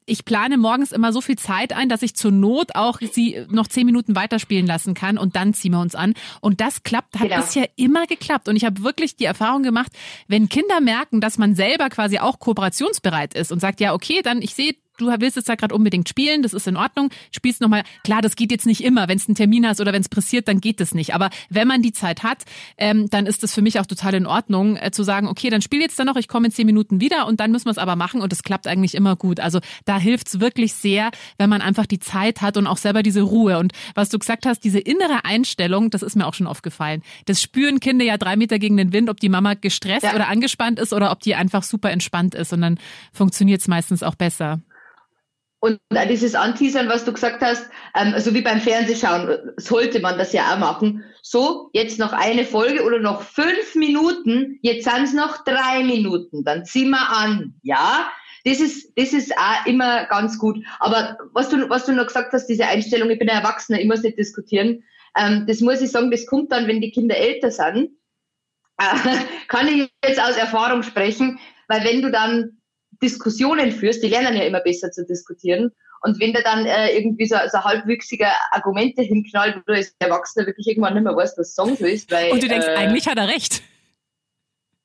ich 0.05 0.25
plane 0.25 0.57
morgens 0.57 0.91
immer 0.91 1.11
so 1.11 1.21
viel 1.21 1.37
Zeit 1.37 1.73
ein, 1.73 1.89
dass 1.89 2.01
ich 2.01 2.15
zur 2.15 2.31
Not 2.31 2.75
auch 2.75 2.99
sie 2.99 3.43
noch 3.49 3.67
zehn 3.67 3.85
Minuten 3.85 4.15
weiterspielen 4.15 4.67
lassen 4.67 4.93
kann 4.93 5.17
und 5.17 5.35
dann 5.35 5.53
ziehen 5.53 5.71
wir 5.71 5.79
uns 5.79 5.95
an. 5.95 6.13
Und 6.41 6.61
das 6.61 6.83
klappt, 6.83 7.15
hat 7.15 7.29
genau. 7.29 7.41
bisher 7.41 7.69
immer 7.75 8.05
geklappt. 8.05 8.47
Und 8.47 8.55
ich 8.55 8.65
habe 8.65 8.83
wirklich 8.83 9.15
die 9.15 9.25
Erfahrung 9.25 9.63
gemacht, 9.63 9.91
wenn 10.27 10.49
Kinder 10.49 10.79
merken, 10.81 11.21
dass 11.21 11.37
man 11.37 11.55
selber 11.55 11.89
quasi 11.89 12.19
auch 12.19 12.39
kooperationsbereit 12.39 13.33
ist 13.33 13.51
und 13.51 13.59
sagt, 13.59 13.79
ja, 13.79 13.93
okay, 13.93 14.21
dann 14.21 14.41
ich 14.41 14.53
sehe, 14.53 14.75
du 14.97 15.07
willst 15.19 15.35
jetzt 15.35 15.49
da 15.49 15.55
gerade 15.55 15.73
unbedingt 15.73 16.09
spielen, 16.09 16.41
das 16.41 16.53
ist 16.53 16.67
in 16.67 16.77
Ordnung, 16.77 17.09
spielst 17.31 17.61
nochmal. 17.61 17.83
Klar, 18.03 18.21
das 18.21 18.35
geht 18.35 18.51
jetzt 18.51 18.65
nicht 18.65 18.83
immer. 18.83 19.07
Wenn 19.07 19.17
es 19.17 19.27
einen 19.27 19.35
Termin 19.35 19.67
hast 19.67 19.81
oder 19.81 19.93
wenn 19.93 20.01
es 20.01 20.09
pressiert, 20.09 20.47
dann 20.47 20.61
geht 20.61 20.79
das 20.79 20.93
nicht. 20.93 21.13
Aber 21.13 21.29
wenn 21.49 21.67
man 21.67 21.81
die 21.81 21.93
Zeit 21.93 22.23
hat, 22.23 22.43
ähm, 22.77 23.09
dann 23.09 23.25
ist 23.25 23.43
das 23.43 23.53
für 23.53 23.61
mich 23.61 23.79
auch 23.79 23.85
total 23.85 24.13
in 24.15 24.25
Ordnung, 24.25 24.77
äh, 24.77 24.91
zu 24.91 25.03
sagen, 25.03 25.27
okay, 25.27 25.49
dann 25.49 25.61
spiel 25.61 25.81
jetzt 25.81 25.99
da 25.99 26.05
noch, 26.05 26.15
ich 26.15 26.27
komme 26.27 26.47
in 26.47 26.51
zehn 26.51 26.65
Minuten 26.65 27.01
wieder 27.01 27.27
und 27.27 27.39
dann 27.39 27.51
müssen 27.51 27.65
wir 27.65 27.71
es 27.71 27.77
aber 27.77 27.95
machen 27.95 28.21
und 28.21 28.31
es 28.33 28.43
klappt 28.43 28.67
eigentlich 28.67 28.95
immer 28.95 29.15
gut. 29.15 29.39
Also 29.39 29.59
da 29.85 29.97
hilft's 29.97 30.39
wirklich 30.39 30.73
sehr, 30.73 31.11
wenn 31.37 31.49
man 31.49 31.61
einfach 31.61 31.85
die 31.85 31.99
Zeit 31.99 32.41
hat 32.41 32.57
und 32.57 32.67
auch 32.67 32.77
selber 32.77 33.03
diese 33.03 33.21
Ruhe. 33.21 33.59
Und 33.59 33.73
was 33.93 34.09
du 34.09 34.19
gesagt 34.19 34.45
hast, 34.45 34.63
diese 34.63 34.79
innere 34.79 35.25
Einstellung, 35.25 35.89
das 35.89 36.01
ist 36.01 36.15
mir 36.15 36.27
auch 36.27 36.33
schon 36.33 36.47
aufgefallen. 36.47 37.01
Das 37.25 37.41
spüren 37.41 37.79
Kinder 37.79 38.05
ja 38.05 38.17
drei 38.17 38.35
Meter 38.35 38.59
gegen 38.59 38.77
den 38.77 38.93
Wind, 38.93 39.09
ob 39.09 39.19
die 39.19 39.29
Mama 39.29 39.53
gestresst 39.53 40.03
ja. 40.03 40.15
oder 40.15 40.27
angespannt 40.27 40.79
ist 40.79 40.93
oder 40.93 41.11
ob 41.11 41.19
die 41.21 41.35
einfach 41.35 41.63
super 41.63 41.91
entspannt 41.91 42.35
ist 42.35 42.53
und 42.53 42.61
dann 42.61 42.79
funktioniert's 43.11 43.67
meistens 43.67 44.03
auch 44.03 44.15
besser. 44.15 44.59
Und 45.65 45.79
dieses 46.11 46.35
Anteasern, 46.35 46.89
was 46.89 47.05
du 47.05 47.13
gesagt 47.13 47.41
hast, 47.41 47.67
ähm, 47.95 48.13
so 48.19 48.35
wie 48.35 48.41
beim 48.41 48.61
Fernsehschauen, 48.61 49.51
sollte 49.57 49.99
man 49.99 50.19
das 50.19 50.31
ja 50.31 50.53
auch 50.53 50.59
machen. 50.59 51.03
So, 51.23 51.71
jetzt 51.73 51.97
noch 51.97 52.13
eine 52.13 52.45
Folge 52.45 52.83
oder 52.83 52.99
noch 52.99 53.23
fünf 53.23 53.73
Minuten, 53.73 54.59
jetzt 54.61 54.83
sind 54.83 55.05
es 55.05 55.13
noch 55.13 55.43
drei 55.43 55.83
Minuten, 55.83 56.43
dann 56.43 56.65
ziehen 56.65 56.91
wir 56.91 57.09
an. 57.09 57.55
Ja, 57.63 58.11
das 58.43 58.59
ist, 58.59 58.93
das 58.95 59.11
ist 59.11 59.35
auch 59.35 59.65
immer 59.65 60.05
ganz 60.05 60.37
gut. 60.37 60.63
Aber 60.77 61.17
was 61.33 61.49
du, 61.49 61.67
was 61.67 61.87
du 61.87 61.93
noch 61.93 62.05
gesagt 62.05 62.31
hast, 62.31 62.45
diese 62.45 62.67
Einstellung, 62.67 63.09
ich 63.09 63.17
bin 63.17 63.27
ein 63.27 63.41
Erwachsener, 63.41 63.79
ich 63.79 63.87
muss 63.87 64.03
nicht 64.03 64.19
diskutieren, 64.19 64.83
ähm, 65.17 65.45
das 65.47 65.61
muss 65.61 65.81
ich 65.81 65.89
sagen, 65.89 66.11
das 66.11 66.27
kommt 66.27 66.51
dann, 66.51 66.67
wenn 66.67 66.79
die 66.79 66.91
Kinder 66.91 67.17
älter 67.17 67.49
sind. 67.49 67.89
Äh, 68.77 69.19
kann 69.47 69.69
ich 69.69 69.89
jetzt 70.03 70.21
aus 70.21 70.35
Erfahrung 70.35 70.83
sprechen, 70.83 71.39
weil 71.69 71.85
wenn 71.85 72.01
du 72.01 72.11
dann 72.11 72.57
Diskussionen 73.01 73.71
führst, 73.71 74.03
die 74.03 74.07
lernen 74.07 74.35
ja 74.35 74.43
immer 74.43 74.61
besser 74.61 74.91
zu 74.91 75.05
diskutieren. 75.05 75.71
Und 76.01 76.19
wenn 76.19 76.33
der 76.33 76.43
dann 76.43 76.65
äh, 76.65 76.95
irgendwie 76.95 77.25
so, 77.25 77.35
so 77.51 77.63
halbwüchsige 77.63 78.27
Argumente 78.51 79.01
hinknallt, 79.01 79.55
wo 79.55 79.61
du 79.65 79.73
als 79.73 79.95
Erwachsener 79.99 80.45
wirklich 80.45 80.67
irgendwann 80.67 80.93
nicht 80.93 81.03
mehr 81.03 81.15
weißt, 81.15 81.37
was 81.37 81.55
Song 81.55 81.75
so 81.75 81.85
ist. 81.85 82.11
Weil, 82.11 82.31
Und 82.31 82.43
du 82.43 82.47
denkst, 82.47 82.67
äh, 82.67 82.75
eigentlich 82.75 83.07
hat 83.07 83.17
er 83.17 83.27
recht. 83.27 83.63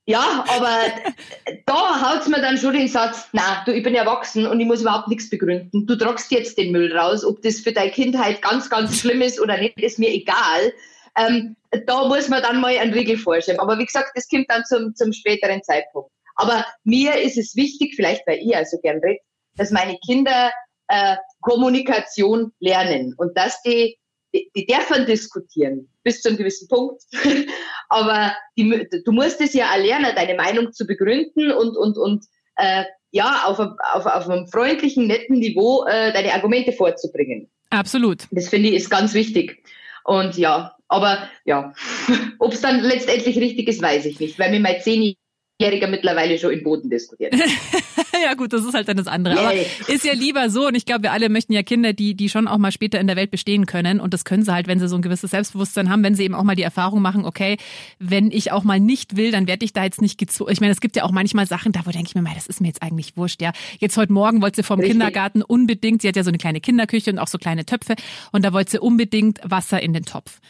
Ja, 0.06 0.44
aber 0.48 0.78
da 1.66 2.00
haut's 2.00 2.26
mir 2.26 2.40
dann 2.40 2.58
schon 2.58 2.72
den 2.72 2.88
Satz, 2.88 3.28
na, 3.32 3.62
du, 3.64 3.72
ich 3.72 3.82
bin 3.82 3.94
erwachsen 3.94 4.46
und 4.46 4.58
ich 4.60 4.66
muss 4.66 4.80
überhaupt 4.80 5.08
nichts 5.08 5.28
begründen. 5.28 5.86
Du 5.86 5.94
tragst 5.96 6.30
jetzt 6.32 6.58
den 6.58 6.72
Müll 6.72 6.96
raus. 6.96 7.24
Ob 7.24 7.42
das 7.42 7.60
für 7.60 7.72
deine 7.72 7.90
Kindheit 7.90 8.40
ganz, 8.42 8.70
ganz 8.70 8.98
schlimm 8.98 9.20
ist 9.20 9.40
oder 9.40 9.58
nicht, 9.58 9.78
ist 9.80 9.98
mir 9.98 10.10
egal. 10.10 10.72
Ähm, 11.16 11.56
da 11.86 12.08
muss 12.08 12.28
man 12.28 12.42
dann 12.42 12.60
mal 12.60 12.76
einen 12.76 12.92
Riegel 12.92 13.18
vorschieben. 13.18 13.60
Aber 13.60 13.78
wie 13.78 13.84
gesagt, 13.84 14.10
das 14.14 14.28
kommt 14.28 14.50
dann 14.50 14.64
zum, 14.64 14.94
zum 14.94 15.12
späteren 15.12 15.62
Zeitpunkt. 15.62 16.10
Aber 16.36 16.64
mir 16.84 17.20
ist 17.20 17.38
es 17.38 17.56
wichtig, 17.56 17.94
vielleicht 17.96 18.26
weil 18.26 18.38
ich 18.38 18.56
also 18.56 18.78
gern 18.82 18.98
rede, 18.98 19.20
dass 19.56 19.70
meine 19.70 19.98
Kinder 19.98 20.50
äh, 20.88 21.16
Kommunikation 21.40 22.52
lernen 22.60 23.14
und 23.16 23.36
dass 23.36 23.62
die, 23.62 23.98
die, 24.34 24.50
die 24.54 24.66
dürfen 24.66 25.06
diskutieren 25.06 25.88
bis 26.02 26.22
zu 26.22 26.28
einem 26.28 26.38
gewissen 26.38 26.68
Punkt. 26.68 27.02
Aber 27.88 28.34
die, 28.56 28.88
du 29.04 29.12
musst 29.12 29.40
es 29.40 29.54
ja 29.54 29.70
auch 29.70 29.78
lernen, 29.78 30.12
deine 30.14 30.34
Meinung 30.34 30.72
zu 30.72 30.86
begründen 30.86 31.52
und, 31.52 31.76
und, 31.76 31.96
und 31.96 32.24
äh, 32.56 32.84
ja, 33.12 33.44
auf, 33.46 33.58
auf, 33.58 34.06
auf 34.06 34.28
einem 34.28 34.46
freundlichen, 34.46 35.06
netten 35.06 35.38
Niveau 35.38 35.84
äh, 35.84 36.12
deine 36.12 36.32
Argumente 36.32 36.72
vorzubringen. 36.72 37.50
Absolut. 37.70 38.26
Das 38.30 38.48
finde 38.48 38.68
ich 38.68 38.76
ist 38.76 38.90
ganz 38.90 39.14
wichtig. 39.14 39.64
Und 40.04 40.36
ja, 40.36 40.76
aber 40.88 41.28
ja, 41.44 41.72
ob 42.38 42.52
es 42.52 42.60
dann 42.60 42.80
letztendlich 42.80 43.38
richtig 43.38 43.68
ist, 43.68 43.82
weiß 43.82 44.06
ich 44.06 44.20
nicht, 44.20 44.38
weil 44.38 44.50
mir 44.50 44.60
mein 44.60 44.80
zehn 44.80 45.14
Jähriger 45.60 45.88
mittlerweile 45.88 46.38
schon 46.38 46.52
in 46.52 46.64
Boden 46.64 46.88
diskutiert. 46.88 47.34
ja 48.24 48.34
gut, 48.34 48.52
das 48.52 48.64
ist 48.64 48.74
halt 48.74 48.88
dann 48.88 48.96
das 48.96 49.06
andere. 49.06 49.38
Aber 49.38 49.54
ist 49.88 50.04
ja 50.04 50.12
lieber 50.12 50.50
so 50.50 50.66
und 50.68 50.74
ich 50.74 50.84
glaube, 50.84 51.04
wir 51.04 51.12
alle 51.12 51.28
möchten 51.28 51.52
ja 51.52 51.62
Kinder, 51.62 51.92
die, 51.92 52.14
die 52.14 52.28
schon 52.28 52.48
auch 52.48 52.58
mal 52.58 52.72
später 52.72 53.00
in 53.00 53.06
der 53.06 53.16
Welt 53.16 53.30
bestehen 53.30 53.66
können 53.66 54.00
und 54.00 54.14
das 54.14 54.24
können 54.24 54.42
sie 54.42 54.52
halt, 54.52 54.66
wenn 54.66 54.78
sie 54.78 54.88
so 54.88 54.96
ein 54.96 55.02
gewisses 55.02 55.30
Selbstbewusstsein 55.30 55.90
haben, 55.90 56.02
wenn 56.02 56.14
sie 56.14 56.24
eben 56.24 56.34
auch 56.34 56.42
mal 56.42 56.56
die 56.56 56.62
Erfahrung 56.62 57.02
machen, 57.02 57.24
okay, 57.24 57.56
wenn 57.98 58.30
ich 58.30 58.52
auch 58.52 58.64
mal 58.64 58.80
nicht 58.80 59.16
will, 59.16 59.30
dann 59.30 59.46
werde 59.46 59.64
ich 59.64 59.72
da 59.72 59.84
jetzt 59.84 60.00
nicht 60.00 60.18
gezwungen. 60.18 60.52
Ich 60.52 60.60
meine, 60.60 60.72
es 60.72 60.80
gibt 60.80 60.96
ja 60.96 61.04
auch 61.04 61.12
manchmal 61.12 61.46
Sachen, 61.46 61.72
da 61.72 61.80
wo 61.84 61.90
denke 61.90 62.08
ich 62.08 62.14
mir 62.14 62.22
mal, 62.22 62.34
das 62.34 62.46
ist 62.46 62.60
mir 62.60 62.68
jetzt 62.68 62.82
eigentlich 62.82 63.16
wurscht, 63.16 63.42
ja. 63.42 63.52
Jetzt 63.78 63.96
heute 63.96 64.12
Morgen 64.12 64.42
wollte 64.42 64.56
sie 64.56 64.62
vom 64.62 64.80
Richtig. 64.80 64.92
Kindergarten 64.92 65.42
unbedingt, 65.42 66.02
sie 66.02 66.08
hat 66.08 66.16
ja 66.16 66.24
so 66.24 66.30
eine 66.30 66.38
kleine 66.38 66.60
Kinderküche 66.60 67.10
und 67.10 67.18
auch 67.18 67.28
so 67.28 67.38
kleine 67.38 67.64
Töpfe 67.64 67.94
und 68.32 68.44
da 68.44 68.52
wollte 68.52 68.72
sie 68.72 68.80
unbedingt 68.80 69.40
Wasser 69.44 69.82
in 69.82 69.92
den 69.92 70.04
Topf. 70.04 70.40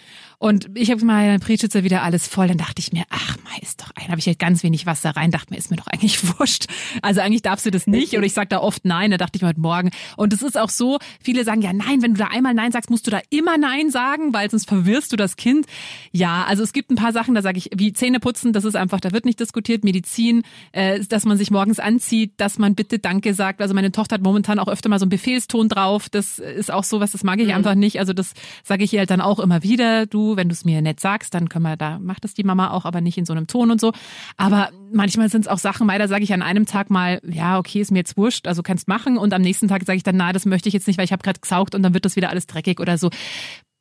Und 0.42 0.70
ich 0.74 0.90
habe 0.90 1.04
mal, 1.04 1.26
dann 1.26 1.40
Prietschützer 1.40 1.84
wieder 1.84 2.02
alles 2.02 2.26
voll. 2.26 2.48
Dann 2.48 2.56
dachte 2.56 2.76
ich 2.78 2.94
mir, 2.94 3.04
ach, 3.10 3.36
mei, 3.44 3.58
ist 3.60 3.82
doch 3.82 3.90
ein. 3.94 4.08
Habe 4.08 4.20
ich 4.20 4.26
halt 4.26 4.38
ganz 4.38 4.62
wenig 4.62 4.86
Wasser 4.86 5.10
rein. 5.10 5.30
Dachte 5.30 5.52
mir, 5.52 5.58
ist 5.58 5.70
mir 5.70 5.76
doch 5.76 5.86
eigentlich 5.86 6.38
wurscht. 6.38 6.64
Also 7.02 7.20
eigentlich 7.20 7.42
darfst 7.50 7.66
du 7.66 7.70
das 7.70 7.86
nicht? 7.86 8.16
Oder 8.16 8.26
ich 8.26 8.32
sage 8.32 8.48
da 8.48 8.60
oft 8.60 8.84
Nein, 8.84 9.10
da 9.10 9.16
dachte 9.16 9.36
ich 9.36 9.42
mir 9.42 9.48
heute 9.48 9.60
Morgen. 9.60 9.90
Und 10.16 10.32
es 10.32 10.42
ist 10.42 10.56
auch 10.56 10.68
so, 10.68 10.98
viele 11.22 11.44
sagen 11.44 11.62
ja 11.62 11.72
Nein, 11.72 12.00
wenn 12.02 12.14
du 12.14 12.18
da 12.18 12.28
einmal 12.28 12.54
Nein 12.54 12.70
sagst, 12.70 12.90
musst 12.90 13.06
du 13.06 13.10
da 13.10 13.20
immer 13.30 13.58
Nein 13.58 13.90
sagen, 13.90 14.32
weil 14.32 14.48
sonst 14.50 14.68
verwirrst 14.68 15.12
du 15.12 15.16
das 15.16 15.36
Kind. 15.36 15.66
Ja, 16.12 16.44
also 16.44 16.62
es 16.62 16.72
gibt 16.72 16.90
ein 16.90 16.94
paar 16.94 17.12
Sachen, 17.12 17.34
da 17.34 17.42
sage 17.42 17.58
ich, 17.58 17.70
wie 17.74 17.92
Zähne 17.92 18.20
putzen, 18.20 18.52
das 18.52 18.64
ist 18.64 18.76
einfach, 18.76 19.00
da 19.00 19.12
wird 19.12 19.24
nicht 19.24 19.40
diskutiert. 19.40 19.82
Medizin, 19.82 20.42
äh, 20.72 21.00
dass 21.00 21.24
man 21.24 21.36
sich 21.36 21.50
morgens 21.50 21.80
anzieht, 21.80 22.34
dass 22.36 22.58
man 22.58 22.74
bitte 22.74 22.98
Danke 22.98 23.34
sagt. 23.34 23.60
Also 23.60 23.74
meine 23.74 23.90
Tochter 23.90 24.14
hat 24.14 24.22
momentan 24.22 24.58
auch 24.58 24.68
öfter 24.68 24.88
mal 24.88 24.98
so 24.98 25.04
einen 25.04 25.10
Befehlston 25.10 25.68
drauf. 25.68 26.08
Das 26.08 26.38
ist 26.38 26.72
auch 26.72 26.84
sowas, 26.84 27.12
das 27.12 27.24
mag 27.24 27.40
ich 27.40 27.48
mhm. 27.48 27.54
einfach 27.54 27.74
nicht. 27.74 27.98
Also 27.98 28.12
das 28.12 28.34
sage 28.62 28.84
ich 28.84 28.92
ihr 28.92 29.00
halt 29.00 29.10
dann 29.10 29.20
auch 29.20 29.40
immer 29.40 29.64
wieder. 29.64 30.06
Du, 30.06 30.36
wenn 30.36 30.48
du 30.48 30.52
es 30.52 30.64
mir 30.64 30.80
nett 30.82 31.00
sagst, 31.00 31.34
dann 31.34 31.48
können 31.48 31.64
wir 31.64 31.76
da, 31.76 31.98
macht 31.98 32.24
es 32.24 32.34
die 32.34 32.44
Mama 32.44 32.70
auch, 32.70 32.84
aber 32.84 33.00
nicht 33.00 33.18
in 33.18 33.26
so 33.26 33.32
einem 33.32 33.46
Ton 33.46 33.70
und 33.70 33.80
so. 33.80 33.92
Aber 34.36 34.70
manchmal 34.92 35.28
sind 35.28 35.42
es 35.42 35.48
auch 35.48 35.58
Sachen, 35.58 35.86
leider 35.86 36.08
sage 36.08 36.24
ich 36.24 36.32
an 36.32 36.42
einem 36.42 36.66
Tag 36.66 36.90
mal, 36.90 37.20
ja, 37.24 37.58
okay, 37.58 37.80
ist 37.80 37.90
mir 37.90 37.98
jetzt 37.98 38.16
wurscht, 38.16 38.46
also 38.46 38.62
kannst 38.62 38.88
machen. 38.88 39.18
Und 39.18 39.32
am 39.32 39.42
nächsten 39.42 39.68
Tag 39.68 39.84
sage 39.84 39.96
ich 39.96 40.02
dann, 40.02 40.16
na, 40.16 40.32
das 40.32 40.46
möchte 40.46 40.68
ich 40.68 40.74
jetzt 40.74 40.86
nicht, 40.86 40.98
weil 40.98 41.04
ich 41.04 41.12
habe 41.12 41.22
gerade 41.22 41.40
gesaugt 41.40 41.74
und 41.74 41.82
dann 41.82 41.94
wird 41.94 42.04
das 42.04 42.16
wieder 42.16 42.30
alles 42.30 42.46
dreckig 42.46 42.80
oder 42.80 42.98
so. 42.98 43.10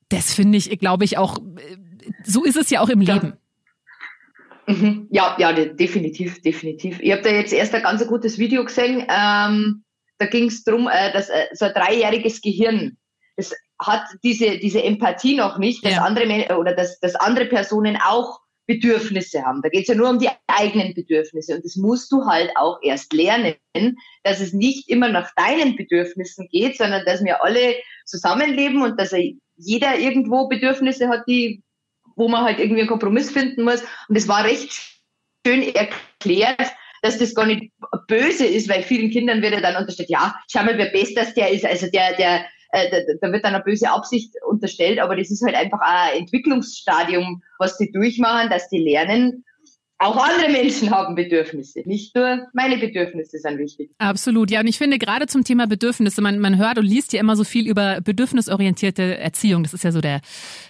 Das 0.10 0.34
finde 0.34 0.58
ich, 0.58 0.80
glaube 0.80 1.06
ich, 1.06 1.18
auch, 1.18 1.38
so 2.24 2.44
ist 2.44 2.58
es 2.58 2.70
ja 2.70 2.82
auch 2.82 2.90
im 2.90 3.02
Leben. 3.02 3.34
Mhm. 4.68 5.08
Ja, 5.10 5.36
ja, 5.40 5.52
definitiv, 5.52 6.42
definitiv. 6.42 7.00
Ich 7.02 7.12
habe 7.12 7.24
da 7.24 7.30
jetzt 7.30 7.54
erst 7.54 7.74
ein 7.74 7.82
ganz 7.82 8.06
gutes 8.08 8.38
Video 8.38 8.64
gesehen. 8.64 9.06
Ähm, 9.10 9.84
da 10.20 10.26
ging 10.28 10.46
es 10.46 10.64
darum, 10.64 10.88
äh, 10.88 11.12
dass 11.12 11.30
äh, 11.30 11.48
so 11.54 11.66
ein 11.66 11.74
dreijähriges 11.74 12.42
Gehirn, 12.42 12.98
das 13.36 13.56
hat 13.82 14.04
diese, 14.24 14.60
diese 14.60 14.84
Empathie 14.84 15.36
noch 15.36 15.58
nicht, 15.58 15.84
dass 15.86 15.94
ja. 15.94 16.04
andere 16.04 16.58
oder 16.58 16.76
dass, 16.76 17.00
dass 17.00 17.16
andere 17.16 17.46
Personen 17.46 17.98
auch 17.98 18.40
Bedürfnisse 18.70 19.44
haben. 19.44 19.64
Da 19.64 19.70
geht 19.70 19.82
es 19.82 19.88
ja 19.88 19.96
nur 19.96 20.12
um 20.12 20.20
die 20.20 20.30
eigenen 20.46 20.94
Bedürfnisse. 20.94 21.56
Und 21.56 21.66
das 21.66 21.76
musst 21.76 22.12
du 22.12 22.26
halt 22.26 22.52
auch 22.56 22.78
erst 22.84 23.12
lernen, 23.14 23.56
dass 24.24 24.40
es 24.40 24.54
nicht 24.54 24.90
immer 24.90 25.10
nach 25.10 25.34
deinen 25.36 25.76
Bedürfnissen 25.76 26.48
geht, 26.52 26.78
sondern 26.78 27.04
dass 27.04 27.24
wir 27.24 27.44
alle 27.44 27.78
zusammenleben 28.06 28.84
und 28.84 29.00
dass 29.00 29.12
jeder 29.58 29.98
irgendwo 29.98 30.48
Bedürfnisse 30.48 31.10
hat, 31.10 31.24
die, 31.28 31.64
wo 32.16 32.28
man 32.28 32.44
halt 32.44 32.60
irgendwie 32.60 32.82
einen 32.82 32.90
Kompromiss 32.90 33.32
finden 33.32 33.64
muss. 33.64 33.82
Und 34.08 34.16
es 34.16 34.28
war 34.28 34.44
recht 34.44 34.72
schön 35.44 35.64
erklärt, 35.74 36.72
dass 37.02 37.18
das 37.18 37.34
gar 37.34 37.48
nicht 37.48 37.72
böse 38.08 38.46
ist, 38.46 38.70
weil 38.70 38.84
vielen 38.84 39.10
Kindern 39.10 39.42
wird 39.42 39.54
ja 39.54 39.62
dann 39.62 39.78
unterstellt, 39.78 40.12
ja, 40.12 40.36
schau 40.48 40.64
mal, 40.64 40.78
wer 40.78 40.92
besser 40.92 41.26
der 41.36 41.50
ist. 41.50 41.66
Also 41.66 41.88
der, 41.90 42.16
der, 42.18 42.46
äh, 42.72 42.90
da, 42.90 43.14
da, 43.22 43.32
wird 43.32 43.44
dann 43.44 43.56
eine 43.56 43.64
böse 43.64 43.90
Absicht 43.90 44.36
unterstellt, 44.48 45.00
aber 45.00 45.16
das 45.16 45.32
ist 45.32 45.44
halt 45.44 45.56
einfach 45.56 45.80
ein 45.82 46.20
Entwicklungsstadium, 46.20 47.42
was 47.58 47.78
die 47.78 47.92
durchmachen, 47.92 48.50
dass 48.50 48.70
die 48.70 48.80
lernen, 48.80 49.44
auch 50.02 50.16
andere 50.16 50.50
Menschen 50.50 50.92
haben 50.92 51.14
Bedürfnisse. 51.14 51.82
Nicht 51.86 52.16
nur 52.16 52.48
meine 52.54 52.78
Bedürfnisse 52.78 53.38
sind 53.38 53.58
wichtig. 53.58 53.92
Absolut. 53.98 54.50
Ja, 54.50 54.62
und 54.62 54.68
ich 54.68 54.78
finde 54.78 54.98
gerade 54.98 55.28
zum 55.28 55.44
Thema 55.44 55.68
Bedürfnisse, 55.68 56.22
man, 56.22 56.40
man 56.40 56.58
hört 56.58 56.78
und 56.78 56.86
liest 56.86 57.12
ja 57.12 57.20
immer 57.20 57.36
so 57.36 57.44
viel 57.44 57.68
über 57.68 58.00
bedürfnisorientierte 58.00 59.18
Erziehung. 59.18 59.62
Das 59.64 59.74
ist 59.74 59.84
ja 59.84 59.92
so 59.92 60.00
der 60.00 60.22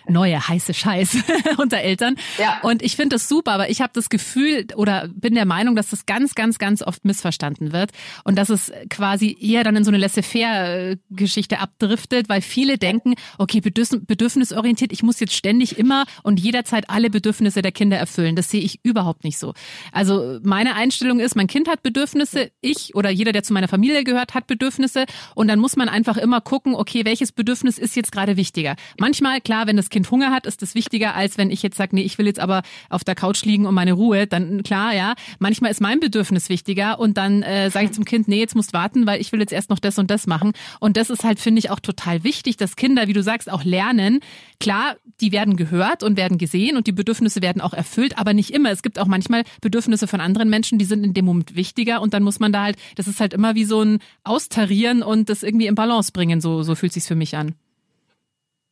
neue 0.08 0.48
heiße 0.48 0.74
Scheiß 0.74 1.18
unter 1.58 1.78
Eltern. 1.78 2.16
Ja. 2.40 2.60
Und 2.64 2.82
ich 2.82 2.96
finde 2.96 3.18
das 3.18 3.30
super, 3.30 3.52
aber 3.52 3.70
ich 3.70 3.82
habe 3.82 3.92
das 3.94 4.10
Gefühl 4.10 4.66
oder 4.76 5.08
bin 5.14 5.36
der 5.36 5.46
Meinung, 5.46 5.76
dass 5.76 5.92
das 5.92 6.08
ganz, 6.08 6.34
ganz, 6.34 6.58
ganz 6.58 6.82
oft 6.82 7.06
missverstanden 7.06 7.72
wird 7.72 7.92
und 8.24 8.36
dass 8.36 8.50
es 8.50 8.72
quasi 8.90 9.38
eher 9.40 9.64
dann 9.64 9.76
in 9.76 9.84
so 9.84 9.92
eine 9.92 10.00
Laissez-faire-Geschichte 10.00 11.60
abdriftet, 11.60 12.30
weil 12.30 12.42
viele 12.42 12.80
denken, 12.80 13.14
okay, 13.38 13.62
bedürfnisorientiert, 13.62 14.92
ich 14.92 15.04
muss 15.04 15.20
jetzt 15.20 15.36
ständig 15.36 15.78
immer 15.78 16.06
und 16.24 16.40
jederzeit 16.40 16.90
alle 16.90 17.12
Bedürfnisse 17.12 17.62
der 17.62 17.72
Kinder 17.72 17.98
erfüllen. 17.98 18.36
Das 18.36 18.50
sehe 18.50 18.62
ich 18.62 18.80
überhaupt 18.82 19.19
überhaupt 19.20 19.24
nicht 19.24 19.38
so. 19.38 19.54
Also 19.92 20.40
meine 20.44 20.76
Einstellung 20.76 21.20
ist, 21.20 21.36
mein 21.36 21.48
Kind 21.48 21.68
hat 21.68 21.84
Bedürfnisse, 21.84 22.52
ich 22.62 22.96
oder 22.96 23.10
jeder, 23.10 23.32
der 23.32 23.44
zu 23.44 23.54
meiner 23.54 23.68
Familie 23.68 24.04
gehört, 24.04 24.34
hat 24.34 24.48
Bedürfnisse 24.48 25.06
und 25.36 25.48
dann 25.48 25.60
muss 25.60 25.76
man 25.76 25.90
einfach 25.90 26.18
immer 26.18 26.42
gucken, 26.42 26.76
okay, 26.76 27.06
welches 27.06 27.32
Bedürfnis 27.32 27.78
ist 27.78 27.96
jetzt 27.96 28.12
gerade 28.12 28.38
wichtiger. 28.38 28.76
Manchmal, 28.98 29.42
klar, 29.42 29.68
wenn 29.68 29.78
das 29.78 29.90
Kind 29.90 30.10
Hunger 30.12 30.32
hat, 30.32 30.46
ist 30.46 30.62
das 30.62 30.76
wichtiger, 30.76 31.16
als 31.16 31.38
wenn 31.38 31.52
ich 31.52 31.62
jetzt 31.64 31.78
sage, 31.78 31.96
nee, 31.96 32.04
ich 32.04 32.18
will 32.18 32.26
jetzt 32.26 32.40
aber 32.40 32.62
auf 32.90 33.04
der 33.04 33.16
Couch 33.16 33.44
liegen 33.44 33.66
und 33.66 33.74
meine 33.74 33.94
Ruhe, 33.94 34.28
dann 34.28 34.64
klar, 34.64 34.94
ja. 34.96 35.16
Manchmal 35.40 35.72
ist 35.72 35.82
mein 35.82 36.00
Bedürfnis 36.00 36.50
wichtiger 36.50 37.00
und 37.00 37.18
dann 37.18 37.44
äh, 37.44 37.70
sage 37.70 37.86
ich 37.86 37.92
zum 37.92 38.06
Kind, 38.06 38.28
nee, 38.28 38.40
jetzt 38.40 38.56
musst 38.56 38.74
warten, 38.74 39.06
weil 39.06 39.22
ich 39.22 39.32
will 39.32 39.40
jetzt 39.40 39.54
erst 39.54 39.70
noch 39.70 39.80
das 39.80 39.98
und 39.98 40.10
das 40.10 40.28
machen. 40.28 40.54
Und 40.80 40.98
das 40.98 41.10
ist 41.10 41.24
halt, 41.24 41.40
finde 41.40 41.60
ich, 41.60 41.70
auch 41.70 41.80
total 41.80 42.24
wichtig, 42.24 42.58
dass 42.58 42.76
Kinder, 42.76 43.08
wie 43.08 43.14
du 43.14 43.24
sagst, 43.24 43.52
auch 43.52 43.64
lernen. 43.64 44.20
Klar, 44.60 44.96
die 45.22 45.32
werden 45.32 45.56
gehört 45.56 46.04
und 46.04 46.18
werden 46.18 46.38
gesehen 46.38 46.78
und 46.78 46.88
die 46.88 46.92
Bedürfnisse 46.92 47.42
werden 47.42 47.62
auch 47.62 47.74
erfüllt, 47.74 48.18
aber 48.18 48.34
nicht 48.34 48.52
immer. 48.52 48.72
Es 48.72 48.82
gibt 48.82 49.00
auch 49.00 49.08
manchmal 49.10 49.44
Bedürfnisse 49.62 50.08
von 50.08 50.22
anderen 50.22 50.50
Menschen, 50.50 50.80
die 50.80 50.86
sind 50.86 51.04
in 51.04 51.14
dem 51.14 51.26
Moment 51.26 51.56
wichtiger 51.56 52.02
und 52.02 52.14
dann 52.14 52.24
muss 52.24 52.40
man 52.40 52.54
da 52.54 52.64
halt, 52.64 52.78
das 52.96 53.08
ist 53.08 53.20
halt 53.20 53.34
immer 53.34 53.56
wie 53.56 53.66
so 53.66 53.82
ein 53.82 54.00
Austarieren 54.24 55.04
und 55.04 55.30
das 55.30 55.44
irgendwie 55.44 55.68
in 55.68 55.76
Balance 55.76 56.12
bringen, 56.12 56.40
so, 56.40 56.64
so 56.64 56.76
fühlt 56.76 56.94
sich's 56.94 57.08
für 57.08 57.16
mich 57.16 57.36
an. 57.36 57.56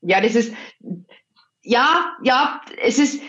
Ja, 0.01 0.21
das 0.21 0.35
ist, 0.35 0.53
ja, 1.63 2.15
ja, 2.23 2.61
es 2.81 2.99
ist, 2.99 3.21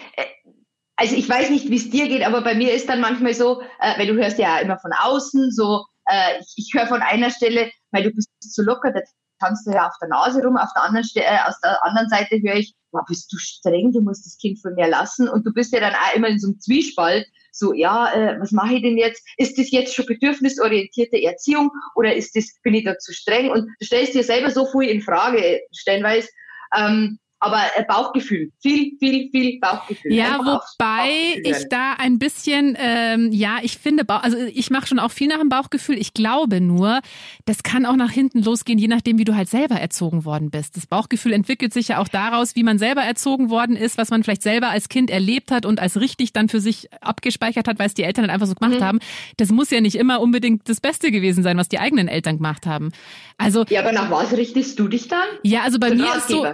also 0.97 1.15
ich 1.17 1.29
weiß 1.29 1.51
nicht, 1.51 1.71
wie 1.71 1.77
es 1.77 1.91
dir 1.91 2.09
geht, 2.09 2.23
aber 2.23 2.43
bei 2.43 2.55
mir 2.55 2.73
ist 2.73 2.89
dann 2.89 3.01
manchmal 3.01 3.35
so, 3.35 3.63
äh, 3.81 3.99
weil 3.99 4.07
du 4.07 4.15
hörst 4.15 4.39
ja 4.39 4.59
immer 4.59 4.79
von 4.79 4.93
außen, 4.93 5.51
so, 5.51 5.85
äh, 6.07 6.41
ich, 6.41 6.55
ich 6.57 6.73
höre 6.75 6.87
von 6.87 7.03
einer 7.03 7.31
Stelle, 7.31 7.71
weil 7.91 8.05
du 8.05 8.11
bist 8.11 8.31
so 8.41 8.63
locker, 8.63 8.93
da 8.93 9.01
tanzt 9.39 9.67
du 9.67 9.73
ja 9.73 9.89
auf 9.89 9.95
der 10.01 10.09
Nase 10.09 10.43
rum, 10.43 10.57
auf 10.57 10.71
der 10.75 10.85
anderen, 10.85 11.09
äh, 11.15 11.39
aus 11.47 11.61
der 11.61 11.85
anderen 11.85 12.09
Seite 12.09 12.41
höre 12.43 12.57
ich, 12.57 12.75
boah, 12.91 13.05
bist 13.07 13.33
du 13.33 13.37
streng, 13.39 13.93
du 13.93 14.01
musst 14.01 14.27
das 14.27 14.39
Kind 14.39 14.61
von 14.61 14.75
mir 14.75 14.89
lassen. 14.89 15.29
Und 15.29 15.47
du 15.47 15.53
bist 15.53 15.73
ja 15.73 15.81
dann 15.81 15.95
auch 15.95 16.15
immer 16.15 16.29
in 16.29 16.39
so 16.39 16.49
einem 16.49 16.61
Zwiespalt, 16.61 17.27
so, 17.59 17.73
ja, 17.73 18.13
äh, 18.13 18.41
was 18.41 18.53
mache 18.53 18.75
ich 18.75 18.83
denn 18.83 18.97
jetzt? 18.97 19.27
Ist 19.37 19.59
das 19.59 19.71
jetzt 19.71 19.95
schon 19.95 20.07
bedürfnisorientierte 20.07 21.21
Erziehung 21.23 21.71
oder 21.97 22.15
ist 22.15 22.37
das, 22.37 22.55
bin 22.63 22.75
ich 22.75 22.85
da 22.85 22.97
zu 22.99 23.13
streng? 23.13 23.51
Und 23.51 23.69
du 23.81 23.85
stellst 23.85 24.15
dir 24.15 24.23
selber 24.23 24.51
so 24.51 24.67
viel 24.67 24.89
in 24.89 25.03
Frage, 25.03 25.61
stellenweise. 25.73 26.29
Ähm, 26.77 27.19
aber 27.41 27.63
äh, 27.77 27.85
Bauchgefühl, 27.87 28.51
viel, 28.61 28.97
viel, 28.99 29.31
viel 29.31 29.61
Bauchgefühl. 29.61 30.13
Ja, 30.13 30.39
wobei 30.39 31.41
ich 31.45 31.69
da 31.69 31.95
ein 31.99 32.19
bisschen, 32.19 32.77
ähm, 32.79 33.31
ja, 33.33 33.59
ich 33.63 33.79
finde, 33.79 34.09
also 34.09 34.37
ich 34.37 34.71
mache 34.71 34.89
schon 34.89 34.99
auch 34.99 35.11
viel 35.11 35.29
nach 35.29 35.39
dem 35.39 35.49
Bauchgefühl. 35.49 35.99
Ich 35.99 36.15
glaube 36.15 36.61
nur, 36.61 37.01
das 37.45 37.63
kann 37.63 37.87
auch 37.87 37.97
nach 37.97 38.11
hinten 38.11 38.43
losgehen, 38.43 38.79
je 38.79 38.89
nachdem, 38.89 39.19
wie 39.19 39.25
du 39.25 39.37
halt 39.37 39.49
selber 39.49 39.77
erzogen 39.77 40.25
worden 40.25 40.51
bist. 40.51 40.77
Das 40.77 40.87
Bauchgefühl 40.87 41.33
entwickelt 41.33 41.73
sich 41.73 41.89
ja 41.89 41.99
auch 41.99 42.09
daraus, 42.09 42.57
wie 42.57 42.65
man 42.65 42.79
selber 42.79 43.03
erzogen 43.03 43.51
worden 43.51 43.77
ist, 43.77 43.99
was 43.99 44.11
man 44.11 44.25
vielleicht 44.25 44.43
selber 44.43 44.71
als 44.71 44.89
Kind 44.89 45.11
erlebt 45.11 45.51
hat 45.51 45.65
und 45.65 45.81
als 45.81 46.01
richtig 46.01 46.33
dann 46.33 46.49
für 46.49 46.61
sich 46.61 46.89
abgespeichert 47.01 47.69
hat, 47.69 47.79
weil 47.79 47.87
es 47.87 47.95
die 47.95 48.03
Eltern 48.03 48.23
halt 48.23 48.33
einfach 48.33 48.47
so 48.49 48.55
gemacht 48.55 48.81
mhm. 48.81 48.85
haben. 48.85 48.99
Das 49.37 49.51
muss 49.51 49.71
ja 49.71 49.81
nicht 49.81 49.97
immer 49.97 50.21
unbedingt 50.21 50.69
das 50.69 50.81
Beste 50.81 51.13
gewesen 51.13 51.43
sein, 51.43 51.57
was 51.57 51.69
die 51.69 51.79
eigenen 51.79 52.09
Eltern 52.09 52.37
gemacht 52.37 52.67
haben. 52.67 52.91
Also 53.37 53.65
ja, 53.69 53.83
aber 53.83 53.93
nach 53.93 54.11
was 54.11 54.37
richtest 54.37 54.79
du 54.81 54.89
dich 54.89 55.07
dann? 55.07 55.27
Ja, 55.45 55.63
also 55.63 55.79
bei 55.79 55.95
mir 55.95 56.13
ist 56.17 56.29
so, 56.29 56.45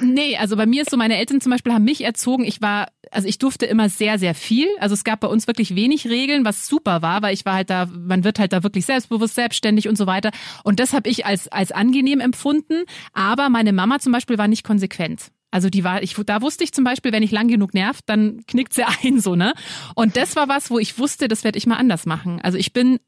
nee, 0.00 0.33
also 0.38 0.56
bei 0.56 0.66
mir 0.66 0.82
ist 0.82 0.90
so, 0.90 0.96
meine 0.96 1.16
Eltern 1.16 1.40
zum 1.40 1.50
Beispiel 1.50 1.72
haben 1.72 1.84
mich 1.84 2.04
erzogen. 2.04 2.44
Ich 2.44 2.60
war, 2.60 2.88
also 3.10 3.28
ich 3.28 3.38
durfte 3.38 3.66
immer 3.66 3.88
sehr, 3.88 4.18
sehr 4.18 4.34
viel. 4.34 4.68
Also 4.78 4.94
es 4.94 5.04
gab 5.04 5.20
bei 5.20 5.28
uns 5.28 5.46
wirklich 5.46 5.74
wenig 5.74 6.06
Regeln, 6.06 6.44
was 6.44 6.66
super 6.66 7.02
war, 7.02 7.22
weil 7.22 7.34
ich 7.34 7.44
war 7.44 7.54
halt 7.54 7.70
da, 7.70 7.86
man 7.86 8.24
wird 8.24 8.38
halt 8.38 8.52
da 8.52 8.62
wirklich 8.62 8.86
selbstbewusst, 8.86 9.34
selbstständig 9.34 9.88
und 9.88 9.96
so 9.96 10.06
weiter. 10.06 10.30
Und 10.62 10.80
das 10.80 10.92
habe 10.92 11.08
ich 11.08 11.26
als 11.26 11.48
als 11.48 11.72
angenehm 11.72 12.20
empfunden. 12.20 12.84
Aber 13.12 13.48
meine 13.48 13.72
Mama 13.72 13.98
zum 13.98 14.12
Beispiel 14.12 14.38
war 14.38 14.48
nicht 14.48 14.64
konsequent. 14.64 15.30
Also 15.54 15.70
die 15.70 15.84
war, 15.84 16.02
ich, 16.02 16.14
da 16.26 16.42
wusste 16.42 16.64
ich 16.64 16.72
zum 16.72 16.82
Beispiel, 16.82 17.12
wenn 17.12 17.22
ich 17.22 17.30
lang 17.30 17.46
genug 17.46 17.74
nervt, 17.74 18.02
dann 18.06 18.40
knickt 18.48 18.74
sie 18.74 18.82
ein, 19.04 19.20
so, 19.20 19.36
ne? 19.36 19.54
Und 19.94 20.16
das 20.16 20.34
war 20.34 20.48
was, 20.48 20.68
wo 20.68 20.80
ich 20.80 20.98
wusste, 20.98 21.28
das 21.28 21.44
werde 21.44 21.58
ich 21.58 21.66
mal 21.66 21.76
anders 21.76 22.06
machen. 22.06 22.40
Also 22.42 22.58
ich 22.58 22.72
bin 22.72 22.98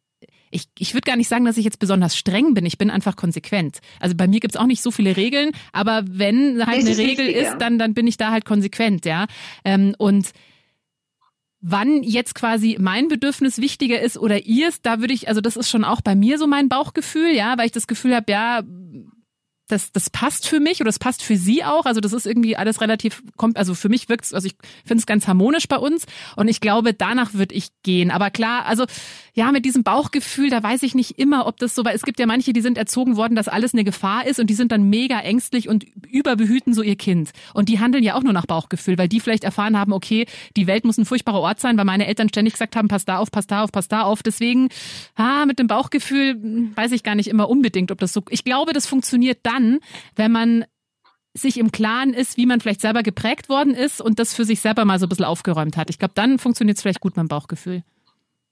ich, 0.51 0.69
ich 0.79 0.95
würde 0.95 1.07
gar 1.07 1.17
nicht 1.17 1.29
sagen, 1.29 1.45
dass 1.45 1.57
ich 1.57 1.65
jetzt 1.65 1.79
besonders 1.79 2.17
streng 2.17 2.55
bin. 2.55 2.67
Ich 2.67 2.79
bin 2.79 2.91
einfach 2.91 3.17
konsequent. 3.17 3.79
Also 4.01 4.15
bei 4.17 4.29
mir 4.29 4.41
gibt's 4.41 4.57
auch 4.57 4.67
nicht 4.67 4.83
so 4.83 4.91
viele 4.91 5.17
Regeln, 5.17 5.51
aber 5.73 6.05
wenn 6.07 6.65
halt 6.67 6.81
eine 6.81 6.97
Regel 6.97 7.27
wichtig, 7.27 7.37
ist, 7.37 7.45
ja. 7.45 7.57
dann, 7.57 7.79
dann 7.79 7.95
bin 7.95 8.07
ich 8.07 8.17
da 8.17 8.31
halt 8.31 8.45
konsequent, 8.45 9.05
ja. 9.05 9.27
Ähm, 9.65 9.95
und 9.99 10.33
wann 11.61 12.03
jetzt 12.03 12.35
quasi 12.35 12.77
mein 12.79 13.09
Bedürfnis 13.09 13.59
wichtiger 13.59 14.01
ist 14.01 14.19
oder 14.19 14.47
ihrs, 14.47 14.83
da 14.83 15.01
würde 15.01 15.15
ich, 15.15 15.29
also 15.29 15.41
das 15.41 15.57
ist 15.57 15.69
schon 15.69 15.85
auch 15.85 16.01
bei 16.01 16.15
mir 16.15 16.39
so 16.39 16.47
mein 16.47 16.69
Bauchgefühl, 16.69 17.35
ja, 17.35 17.59
weil 17.59 17.67
ich 17.67 17.73
das 17.73 17.87
Gefühl 17.87 18.15
habe, 18.15 18.31
ja, 18.31 18.63
das, 19.69 19.93
das 19.93 20.11
passt 20.11 20.47
für 20.47 20.61
mich 20.61 20.81
oder 20.81 20.89
das 20.89 20.99
passt 20.99 21.23
für 21.23 21.37
sie 21.37 21.65
auch. 21.65 21.87
Also 21.87 22.01
das 22.01 22.13
ist 22.13 22.27
irgendwie 22.27 22.57
alles 22.57 22.81
relativ, 22.81 23.23
kommt, 23.37 23.57
also 23.57 23.75
für 23.75 23.89
mich 23.89 24.09
wirkt 24.09 24.33
also 24.33 24.47
ich 24.47 24.57
finde 24.85 25.01
es 25.01 25.07
ganz 25.07 25.27
harmonisch 25.27 25.69
bei 25.69 25.77
uns 25.77 26.07
und 26.37 26.49
ich 26.49 26.61
glaube, 26.61 26.95
danach 26.95 27.35
würde 27.35 27.55
ich 27.55 27.71
gehen. 27.83 28.11
Aber 28.11 28.31
klar, 28.31 28.67
also 28.67 28.87
ja, 29.35 29.53
mit 29.53 29.65
diesem 29.65 29.83
Bauchgefühl, 29.83 30.49
da 30.49 30.63
weiß 30.63 30.83
ich 30.83 30.95
nicht 30.95 31.19
immer, 31.19 31.47
ob 31.47 31.59
das 31.59 31.75
so 31.75 31.85
war. 31.85 31.93
Es 31.93 32.03
gibt 32.03 32.19
ja 32.19 32.27
manche, 32.27 32.53
die 32.53 32.63
sind 32.63 32.79
erzogen 32.79 33.17
worden, 33.17 33.35
dass 33.35 33.49
alles 33.49 33.75
eine 33.75 33.85
Gefahr 33.85 34.27
ist 34.27 34.41
und 34.41 34.49
die 34.49 34.55
sind 34.55 34.73
dann 34.73 34.89
mega 34.89 35.21
ängstlich 35.21 35.69
und 35.69 35.85
überbehüten 36.11 36.73
so 36.73 36.83
ihr 36.83 36.97
Kind. 36.97 37.33
Und 37.53 37.69
die 37.69 37.79
handeln 37.79 38.03
ja 38.03 38.15
auch 38.15 38.23
nur 38.23 38.33
nach 38.33 38.47
Bauchgefühl, 38.47 38.97
weil 38.97 39.09
die 39.09 39.21
vielleicht 39.21 39.45
erfahren 39.45 39.79
haben, 39.79 39.93
okay, 39.93 40.27
die 40.57 40.67
Welt 40.67 40.85
muss 40.85 40.97
ein 40.97 41.05
furchtbarer 41.05 41.41
Ort 41.41 41.61
sein, 41.61 41.77
weil 41.77 41.85
meine 41.85 42.07
Eltern 42.07 42.29
ständig 42.29 42.55
gesagt 42.55 42.77
haben, 42.77 42.89
pass 42.89 43.05
da 43.05 43.19
auf, 43.19 43.31
pass 43.31 43.47
da 43.47 43.63
auf, 43.63 43.73
pass 43.73 43.89
da 43.89 44.03
auf. 44.03 44.23
Deswegen, 44.23 44.71
ah, 45.17 45.45
mit 45.45 45.59
dem 45.59 45.67
Bauchgefühl 45.67 46.33
hm, 46.33 46.73
weiß 46.75 46.93
ich 46.93 47.03
gar 47.03 47.15
nicht 47.15 47.29
immer 47.29 47.51
unbedingt, 47.51 47.93
ob 47.93 47.99
das 47.99 48.13
so, 48.15 48.23
ich 48.31 48.43
glaube, 48.43 48.73
das 48.73 48.87
funktioniert 48.87 49.41
dann, 49.43 49.56
dann, 49.57 49.81
wenn 50.15 50.33
man 50.33 50.65
sich 51.35 51.59
im 51.59 51.71
Klaren 51.71 52.15
ist, 52.15 52.37
wie 52.37 52.47
man 52.47 52.61
vielleicht 52.61 52.81
selber 52.81 53.03
geprägt 53.03 53.49
worden 53.49 53.75
ist 53.75 54.01
und 54.01 54.19
das 54.19 54.35
für 54.35 54.45
sich 54.45 54.61
selber 54.61 54.85
mal 54.85 54.99
so 54.99 55.07
ein 55.07 55.09
bisschen 55.11 55.27
aufgeräumt 55.27 55.77
hat. 55.77 55.91
Ich 55.91 55.99
glaube, 55.99 56.15
dann 56.15 56.39
funktioniert 56.39 56.79
es 56.79 56.83
vielleicht 56.83 57.01
gut 57.01 57.17
mit 57.17 57.25
dem 57.25 57.29
Bauchgefühl. 57.29 57.83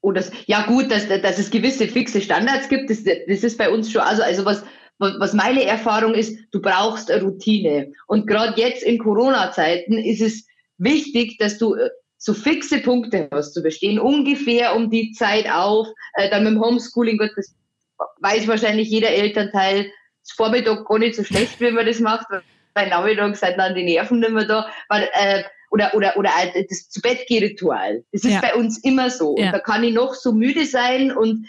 oder 0.03 0.23
ja 0.47 0.67
gut, 0.67 0.91
dass, 0.91 1.09
dass 1.09 1.39
es 1.39 1.51
gewisse 1.51 1.89
fixe 1.89 2.21
Standards 2.21 2.69
gibt, 2.69 2.91
das, 2.91 3.05
das 3.05 3.43
ist 3.43 3.57
bei 3.57 3.71
uns 3.71 3.91
schon, 3.91 4.03
also, 4.03 4.23
also 4.23 4.45
was, 4.45 4.63
was 4.99 5.33
meine 5.33 5.65
Erfahrung 5.65 6.15
ist, 6.15 6.39
du 6.53 6.61
brauchst 6.61 7.11
eine 7.11 7.23
Routine. 7.23 7.93
Und 8.07 8.27
gerade 8.27 8.61
jetzt 8.61 8.83
in 8.83 8.99
Corona-Zeiten 8.99 9.99
ist 9.99 10.21
es 10.21 10.47
wichtig, 10.77 11.39
dass 11.39 11.59
du 11.59 11.75
äh, 11.75 11.89
so 12.19 12.35
fixe 12.35 12.81
Punkte 12.81 13.29
hast. 13.33 13.55
Du 13.55 13.71
stehen 13.71 13.99
ungefähr 13.99 14.77
um 14.77 14.91
die 14.91 15.13
Zeit 15.13 15.51
auf. 15.51 15.89
Äh, 16.15 16.31
dann 16.31 16.45
mit 16.45 16.53
dem 16.53 16.61
Homeschooling, 16.61 17.19
Gott, 17.19 17.33
das 17.37 17.55
weiß 18.21 18.47
wahrscheinlich 18.47 18.89
jeder 18.89 19.11
Elternteil, 19.11 19.91
das 20.25 20.33
Vormittag 20.33 20.87
gar 20.87 20.99
nicht 20.99 21.17
so 21.17 21.25
schlecht, 21.25 21.61
wenn 21.61 21.75
man 21.75 21.87
das 21.87 22.01
macht, 22.01 22.27
weil 22.75 22.89
Nachmittag 22.89 23.37
sind 23.37 23.57
dann 23.57 23.75
die 23.75 23.85
Nerven 23.85 24.21
nicht 24.21 24.33
mehr 24.33 24.47
da. 24.47 24.69
Weil, 24.89 25.09
äh, 25.13 25.45
oder, 25.71 25.95
oder, 25.95 26.17
oder 26.17 26.31
das 26.69 26.89
zu 26.89 27.01
Bett 27.01 27.27
Ritual. 27.29 28.05
Das 28.13 28.23
ist 28.23 28.33
ja. 28.35 28.41
bei 28.41 28.55
uns 28.55 28.79
immer 28.79 29.11
so. 29.11 29.37
Ja. 29.37 29.47
Und 29.47 29.53
da 29.53 29.59
kann 29.59 29.83
ich 29.83 29.93
noch 29.93 30.15
so 30.15 30.33
müde 30.33 30.67
sein 30.67 31.11
und 31.13 31.47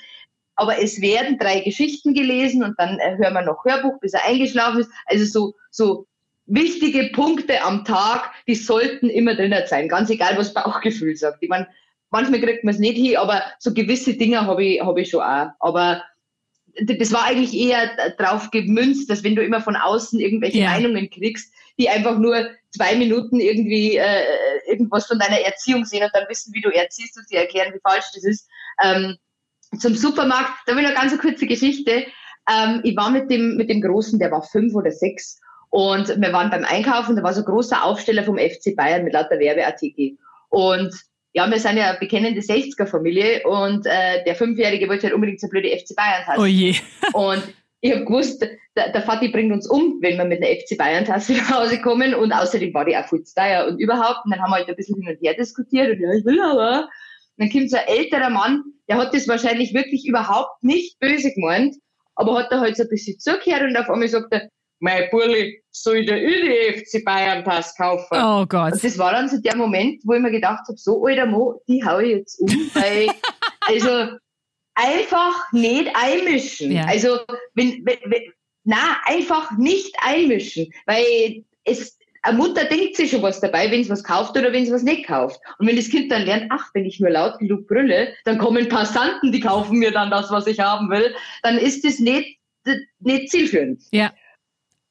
aber 0.55 0.82
es 0.82 1.01
werden 1.01 1.38
drei 1.38 1.60
Geschichten 1.60 2.13
gelesen 2.13 2.63
und 2.63 2.75
dann 2.77 2.98
äh, 3.00 3.17
hören 3.17 3.34
wir 3.34 3.41
noch 3.41 3.65
Hörbuch, 3.65 4.00
bis 4.00 4.13
er 4.13 4.25
eingeschlafen 4.25 4.82
ist. 4.82 4.91
Also 5.05 5.25
so, 5.25 5.53
so 5.70 6.08
wichtige 6.46 7.10
Punkte 7.12 7.62
am 7.62 7.84
Tag, 7.84 8.32
die 8.48 8.55
sollten 8.55 9.10
immer 9.10 9.36
drin 9.36 9.53
sein, 9.65 9.89
ganz 9.89 10.10
egal, 10.10 10.38
was 10.38 10.53
Bauchgefühl 10.53 11.15
sagt. 11.15 11.39
Ich 11.41 11.50
meine, 11.50 11.67
manchmal 12.10 12.39
kriegt 12.39 12.63
man 12.63 12.74
es 12.74 12.79
nicht 12.79 12.96
hin, 12.98 13.17
aber 13.17 13.44
so 13.60 13.74
gewisse 13.74 14.13
Dinge 14.13 14.46
habe 14.46 14.63
ich, 14.63 14.82
hab 14.82 14.98
ich 14.98 15.10
schon 15.10 15.22
auch. 15.22 15.50
Aber 15.60 16.01
das 16.82 17.12
war 17.12 17.25
eigentlich 17.25 17.53
eher 17.53 18.12
drauf 18.17 18.51
gemünzt, 18.51 19.10
dass 19.10 19.24
wenn 19.24 19.36
du 19.36 19.44
immer 19.44 19.62
von 19.62 19.75
außen 19.75 20.20
irgendwelche 20.20 20.60
ja. 20.60 20.72
Meinungen 20.72 21.10
kriegst, 21.10 21.53
die 21.77 21.89
einfach 21.89 22.17
nur 22.17 22.50
zwei 22.75 22.96
Minuten 22.96 23.39
irgendwie 23.39 23.98
äh, 23.98 24.24
irgendwas 24.67 25.08
von 25.08 25.20
deiner 25.20 25.39
Erziehung 25.39 25.86
sehen 25.86 26.03
und 26.03 26.12
dann 26.13 26.27
wissen, 26.29 26.53
wie 26.53 26.62
du 26.62 26.70
erziehst 26.70 27.17
und 27.17 27.29
dir 27.29 27.39
erklären, 27.39 27.74
wie 27.74 27.79
falsch 27.79 28.05
das 28.13 28.24
ist. 28.24 28.48
Ähm, 28.84 29.17
zum 29.79 29.96
Supermarkt, 29.96 30.51
da 30.65 30.75
will 30.75 30.84
ich 30.84 30.88
eine 30.88 30.96
ganz 30.96 31.17
kurze 31.17 31.48
Geschichte. 31.48 32.05
Ähm, 32.50 32.82
ich 32.84 32.96
war 32.96 33.10
mit 33.10 33.29
dem, 33.32 33.58
mit 33.58 33.70
dem 33.70 33.82
Großen, 33.82 34.20
der 34.20 34.32
war 34.32 34.44
fünf 34.44 34.74
oder 34.74 34.91
sechs 34.91 35.39
und 35.70 36.08
wir 36.08 36.32
waren 36.32 36.50
beim 36.50 36.63
Einkaufen, 36.63 37.15
da 37.15 37.24
war 37.24 37.34
so 37.34 37.41
ein 37.41 37.46
großer 37.46 37.84
Aufsteller 37.84 38.24
vom 38.24 38.38
FC 38.38 38.75
Bayern 38.75 39.03
mit 39.03 39.13
lauter 39.13 39.39
Werbeartikel. 39.39 40.17
Und 40.50 40.94
ja, 41.36 41.51
wir 41.51 41.60
sind 41.60 41.77
ja 41.77 41.89
eine 41.89 42.00
bekennende 42.00 42.39
60er-Familie 42.39 43.44
und 43.44 43.86
äh, 43.86 44.24
der 44.24 44.36
Fünfjährige 44.36 44.88
wollte 44.88 45.04
halt 45.04 45.13
unbedingt 45.13 45.42
so 45.42 45.50
blöde 45.50 45.68
FC 45.68 45.94
Bayern-Tasse. 45.94 46.39
Oh 46.39 46.46
je. 46.46 46.75
und 47.13 47.44
ich 47.82 47.92
habe 47.92 48.06
gewusst, 48.06 48.42
der, 48.77 48.92
der 48.94 49.06
Vati 49.06 49.27
bringt 49.27 49.51
uns 49.51 49.70
um, 49.70 49.98
wenn 50.01 50.18
wir 50.18 50.24
mit 50.24 50.42
einer 50.42 50.56
FC 50.56 50.77
Bayern-Tasse 50.77 51.34
nach 51.38 51.60
Hause 51.60 51.82
kommen 51.82 52.15
und 52.15 52.32
außerdem 52.32 52.74
war 52.74 52.86
die 52.86 52.96
auch 52.96 53.08
viel 53.10 53.22
zu 53.24 53.36
teuer 53.36 53.68
und 53.68 53.80
überhaupt. 53.80 54.22
Und 54.24 54.32
dann 54.32 54.42
haben 54.42 54.51
wir 54.51 54.56
halt 54.56 54.70
ein 54.70 54.77
bisschen 54.77 55.01
hin 55.01 55.13
und 55.13 55.22
her 55.22 55.34
diskutiert 55.34 55.92
und 55.92 56.00
ja, 56.00 56.13
ich 56.13 56.24
will 56.24 56.39
aber. 56.42 56.84
Und 56.84 56.89
dann 57.38 57.51
kommt 57.51 57.70
so 57.70 57.75
ein 57.75 57.88
älterer 57.88 58.30
Mann, 58.30 58.63
der 58.88 58.98
hat 58.98 59.13
das 59.13 59.27
wahrscheinlich 59.27 59.74
wirklich 59.74 60.08
überhaupt 60.08 60.63
nicht 60.63 60.98
böse 61.00 61.34
gemeint, 61.34 61.75
aber 62.15 62.39
hat 62.39 62.50
da 62.50 62.62
halt 62.62 62.77
so 62.77 62.84
ein 62.84 62.89
bisschen 62.89 63.20
zugehört 63.20 63.63
und 63.63 63.75
auf 63.75 63.89
einmal 63.89 64.08
sagt 64.08 64.32
er, 64.32 64.48
mein 64.80 65.10
Burli, 65.12 65.62
soll 65.82 66.05
der 66.05 66.17
FC 66.77 67.03
Bayern 67.03 67.44
Pass 67.44 67.75
kaufen? 67.75 68.17
Oh 68.17 68.46
Gott. 68.46 68.74
Und 68.74 68.84
das 68.84 68.98
war 68.98 69.12
dann 69.12 69.29
so 69.29 69.38
der 69.39 69.55
Moment, 69.55 70.01
wo 70.03 70.13
ich 70.13 70.22
mir 70.22 70.32
gedacht 70.32 70.67
habe, 70.67 70.77
so 70.77 71.05
alter 71.05 71.25
Mo, 71.25 71.62
die 71.67 71.84
hau 71.84 72.00
ich 72.00 72.10
jetzt 72.10 72.39
um, 72.39 72.50
weil, 72.74 73.10
also, 73.62 74.17
einfach 74.75 75.51
nicht 75.51 75.89
einmischen. 75.94 76.72
Ja. 76.72 76.86
Also, 76.86 77.20
wenn, 77.53 77.86
wenn, 77.86 77.98
wenn, 78.05 78.24
na, 78.63 78.98
einfach 79.05 79.51
nicht 79.58 79.96
einmischen, 80.01 80.72
weil 80.86 81.44
es, 81.63 81.98
eine 82.24 82.38
Mutter 82.38 82.65
denkt 82.65 82.96
sich 82.96 83.12
schon 83.12 83.22
was 83.22 83.39
dabei, 83.39 83.70
wenn 83.70 83.84
sie 83.84 83.89
was 83.89 84.03
kauft 84.03 84.36
oder 84.38 84.51
wenn 84.51 84.65
sie 84.65 84.72
was 84.72 84.82
nicht 84.82 85.08
kauft. 85.08 85.39
Und 85.60 85.67
wenn 85.67 85.75
das 85.75 85.89
Kind 85.89 86.12
dann 86.12 86.25
lernt, 86.25 86.48
ach, 86.50 86.72
wenn 86.74 86.86
ich 86.86 87.00
nur 87.00 87.12
laut 87.12 87.38
genug 87.38 87.67
brülle, 87.67 88.13
dann 88.25 88.39
kommen 88.39 88.67
Passanten, 88.67 89.32
die 89.32 89.39
kaufen 89.39 89.77
mir 89.77 89.91
dann 89.91 90.10
das, 90.10 90.32
was 90.32 90.48
ich 90.48 90.60
haben 90.60 90.89
will, 90.89 91.13
dann 91.44 91.58
ist 91.58 91.86
das 91.86 92.00
nicht, 92.00 92.39
nicht 93.00 93.29
zielführend. 93.29 93.84
Ja. 93.91 94.12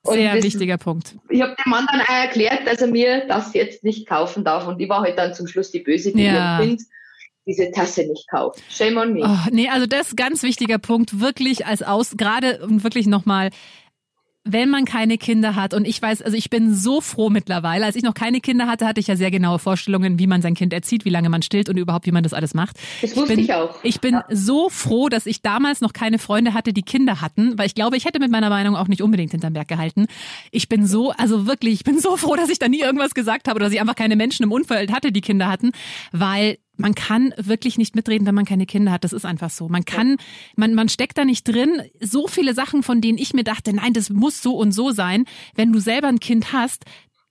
Sehr 0.05 0.35
das, 0.35 0.45
wichtiger 0.45 0.77
Punkt. 0.77 1.17
Ich 1.31 1.41
habe 1.41 1.57
dem 1.65 1.71
Mann 1.71 1.87
dann 1.91 2.03
auch 2.03 2.09
erklärt, 2.09 2.67
dass 2.67 2.81
er 2.81 2.89
mir 2.89 3.27
das 3.27 3.55
jetzt 3.55 3.85
nicht 3.85 4.07
kaufen 4.07 4.45
darf. 4.45 4.67
Und 4.67 4.81
ich 4.81 4.89
war 4.89 5.03
halt 5.03 5.19
dann 5.19 5.35
zum 5.35 5.47
Schluss 5.47 5.71
die 5.71 5.81
Böse, 5.81 6.13
die 6.13 6.25
ja. 6.25 6.59
Kind 6.61 6.83
diese 7.47 7.71
Tasse 7.71 8.07
nicht 8.07 8.29
kauft. 8.31 8.61
Shame 8.71 8.97
on 8.97 9.13
me. 9.13 9.23
Oh, 9.23 9.49
nee, 9.51 9.69
also 9.69 9.87
das 9.87 10.09
ist 10.09 10.17
ganz 10.17 10.43
wichtiger 10.43 10.79
Punkt, 10.79 11.21
wirklich 11.21 11.67
als 11.67 11.83
Aus, 11.83 12.17
gerade 12.17 12.65
und 12.65 12.85
wirklich 12.85 13.07
nochmal, 13.07 13.51
wenn 14.45 14.69
man 14.69 14.85
keine 14.85 15.17
Kinder 15.17 15.57
hat, 15.57 15.73
und 15.73 15.87
ich 15.87 16.01
weiß, 16.01 16.21
also 16.21 16.37
ich 16.37 16.51
bin 16.51 16.75
so 16.75 17.01
froh 17.01 17.31
mittlerweile, 17.31 17.87
als 17.87 17.97
ich 17.97 18.03
noch 18.03 18.13
keine 18.13 18.41
Kinder 18.41 18.67
hatte, 18.67 18.87
hatte 18.87 19.01
ich 19.01 19.07
ja 19.07 19.17
sehr 19.17 19.31
genaue 19.31 19.59
Vorstellungen, 19.59 20.19
wie 20.19 20.27
man 20.27 20.43
sein 20.43 20.55
Kind 20.55 20.75
erzieht, 20.75 21.07
wie 21.07 21.11
lange 21.11 21.31
man 21.31 21.41
stillt 21.41 21.71
und 21.71 21.79
überhaupt, 21.79 22.05
wie 22.07 22.13
man 22.13 22.23
das 22.23 22.35
alles 22.35 22.53
macht. 22.53 22.77
Das 23.01 23.17
wusste 23.17 23.33
ich, 23.33 23.37
bin, 23.37 23.45
ich 23.45 23.55
auch. 23.55 23.75
Ich 23.83 24.01
bin 24.01 24.15
ja. 24.15 24.25
so 24.31 24.69
froh, 24.69 25.09
dass 25.09 25.25
ich 25.25 25.41
damals 25.41 25.81
noch 25.81 25.95
keine 25.95 26.19
Freunde 26.19 26.53
hatte, 26.53 26.75
die 26.75 26.83
Kinder 26.83 27.23
hatten, 27.23 27.57
weil 27.57 27.67
ich 27.67 27.75
glaube, 27.75 27.97
ich 27.97 28.05
hätte 28.05 28.21
mit 28.21 28.31
meiner 28.31 28.51
Meinung 28.51 28.77
auch 28.77 28.89
nicht 28.89 29.01
unbedingt 29.01 29.31
hinterm 29.31 29.55
Berg 29.55 29.69
gehalten. 29.69 30.07
Ich 30.51 30.69
bin 30.69 30.87
so, 30.87 31.13
also 31.13 31.47
wirklich, 31.47 31.73
ich 31.75 31.85
bin 31.85 31.99
so 31.99 32.19
froh, 32.19 32.37
dass 32.37 32.51
ich 32.51 32.59
da 32.59 32.69
nie 32.69 32.81
irgendwas 32.81 33.15
gesagt 33.15 33.49
habe 33.49 33.57
oder 33.57 33.67
dass 33.67 33.73
ich 33.73 33.81
einfach 33.81 33.97
keine 33.97 34.15
Menschen 34.15 34.43
im 34.43 34.53
Umfeld 34.53 34.93
hatte, 34.93 35.11
die 35.11 35.23
Kinder 35.23 35.49
hatten, 35.49 35.73
weil 36.13 36.59
man 36.77 36.95
kann 36.95 37.33
wirklich 37.37 37.79
nicht 37.79 37.95
mitreden, 37.95 38.27
wenn 38.27 38.35
man 38.35 38.45
keine 38.45 38.67
Kinder 38.67 38.93
hat. 38.93 39.05
Das 39.05 39.13
ist 39.13 39.25
einfach 39.25 39.51
so. 39.51 39.69
Man 39.69 39.85
kann, 39.85 40.17
man, 40.57 40.75
man 40.75 40.89
steckt 40.89 41.19
da 41.19 41.25
nicht 41.25 41.47
drin. 41.47 41.83
So 42.01 42.27
viele 42.27 42.55
Sachen, 42.55 42.83
von 42.83 43.01
denen 43.01 43.19
ich 43.19 43.33
mir 43.33 43.45
dachte, 43.45 43.73
nein, 43.73 43.93
das 43.93 44.11
muss 44.11 44.43
so 44.43 44.57
und 44.57 44.73
so 44.73 44.91
sein. 44.91 45.25
Wenn 45.55 45.73
du 45.73 45.79
selber 45.79 46.09
ein 46.09 46.21
Kind 46.21 46.53
hast, 46.53 46.85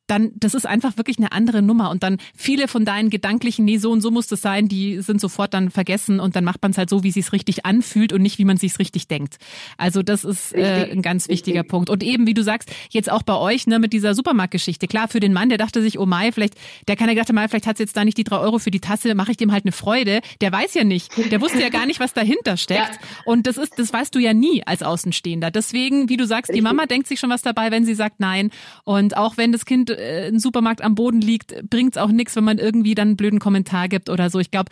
dann 0.08 0.32
das 0.36 0.54
ist 0.54 0.66
einfach 0.66 0.98
wirklich 0.98 1.18
eine 1.18 1.32
andere 1.32 1.62
Nummer 1.62 1.90
und 1.90 2.04
dann 2.04 2.18
viele 2.36 2.68
von 2.68 2.84
deinen 2.84 3.10
gedanklichen, 3.10 3.66
nee, 3.66 3.78
so 3.78 3.92
und 3.92 4.02
so 4.02 4.12
muss 4.12 4.28
das 4.28 4.42
sein, 4.42 4.68
die 4.68 5.02
sind 5.02 5.22
sofort 5.22 5.54
dann 5.54 5.72
vergessen 5.72 6.20
und 6.20 6.36
dann 6.36 6.44
macht 6.44 6.62
man 6.62 6.72
es 6.72 6.78
halt 6.78 6.90
so, 6.90 7.04
wie 7.04 7.18
es 7.18 7.32
richtig 7.32 7.66
anfühlt 7.66 8.12
und 8.12 8.22
nicht, 8.22 8.38
wie 8.38 8.46
man 8.46 8.56
es 8.56 8.62
sich 8.62 8.78
richtig 8.80 9.08
denkt. 9.08 9.38
Also 9.78 10.04
das 10.04 10.26
ist 10.26 10.54
äh, 10.54 10.90
ein 10.92 11.02
ganz 11.02 11.30
wichtiger 11.30 11.62
richtig. 11.62 11.70
Punkt. 11.70 11.90
Und 11.90 12.04
eben, 12.04 12.28
wie 12.28 12.34
du 12.34 12.44
sagst, 12.44 12.72
jetzt 12.90 13.10
auch 13.12 13.24
bei 13.24 13.36
euch 13.36 13.66
ne, 13.68 13.80
mit 13.80 13.94
dieser 13.94 14.14
Supermarktgeschichte. 14.14 14.88
Klar, 14.88 15.08
für 15.08 15.20
den 15.20 15.32
Mann, 15.32 15.50
der 15.50 15.58
dachte 15.58 15.82
sich, 15.82 16.00
oh 16.00 16.06
Mai, 16.06 16.32
vielleicht, 16.32 16.56
der 16.88 16.96
kann 16.96 17.08
ja 17.08 17.14
gedacht, 17.14 17.32
Mai, 17.32 17.48
vielleicht 17.48 17.68
hat 17.68 17.80
jetzt 17.80 17.96
da 17.96 18.04
nicht 18.04 18.18
die 18.18 18.24
drei 18.24 18.38
Euro 18.38 18.60
für 18.60 18.72
die 18.72 18.82
Tasse, 18.82 19.16
mache 19.16 19.32
ich 19.32 19.38
dem 19.38 19.52
halt 19.52 19.64
eine 19.64 19.72
Freude. 19.72 20.20
Der 20.42 20.52
weiß 20.52 20.74
ja 20.74 20.84
nicht, 20.84 21.12
der 21.32 21.40
wusste 21.40 21.62
ja 21.62 21.70
gar 21.70 21.86
nicht, 21.86 22.00
was 22.00 22.14
dahinter 22.14 22.58
steckt. 22.64 22.96
Ja. 22.96 23.08
Und 23.26 23.48
das 23.48 23.58
ist, 23.58 23.74
das 23.78 23.94
weißt 23.94 24.14
du 24.14 24.20
ja 24.20 24.34
nie 24.34 24.64
als 24.66 24.84
Außenstehender. 24.84 25.50
Deswegen, 25.50 26.10
wie 26.10 26.18
du 26.18 26.26
sagst, 26.26 26.50
richtig. 26.50 26.62
die 26.62 26.62
Mama 26.62 26.86
denkt 26.86 27.08
sich 27.08 27.20
schon 27.20 27.30
was 27.30 27.42
dabei, 27.42 27.72
wenn 27.72 27.86
sie 27.86 27.96
sagt 27.96 28.20
nein. 28.20 28.52
Und 28.84 29.16
auch 29.16 29.38
wenn 29.38 29.52
das 29.52 29.66
Kind 29.66 29.93
äh, 29.98 30.28
ein 30.28 30.40
Supermarkt 30.40 30.82
am 30.84 30.96
Boden 30.96 31.22
liegt, 31.22 31.70
bringt 31.70 31.96
es 31.96 32.02
auch 32.02 32.10
nichts, 32.10 32.36
wenn 32.36 32.44
man 32.44 32.58
irgendwie 32.58 32.96
dann 32.96 33.10
einen 33.10 33.18
blöden 33.18 33.40
Kommentar 33.40 33.88
gibt 33.88 34.10
oder 34.10 34.30
so. 34.30 34.40
Ich 34.40 34.52
glaube, 34.52 34.72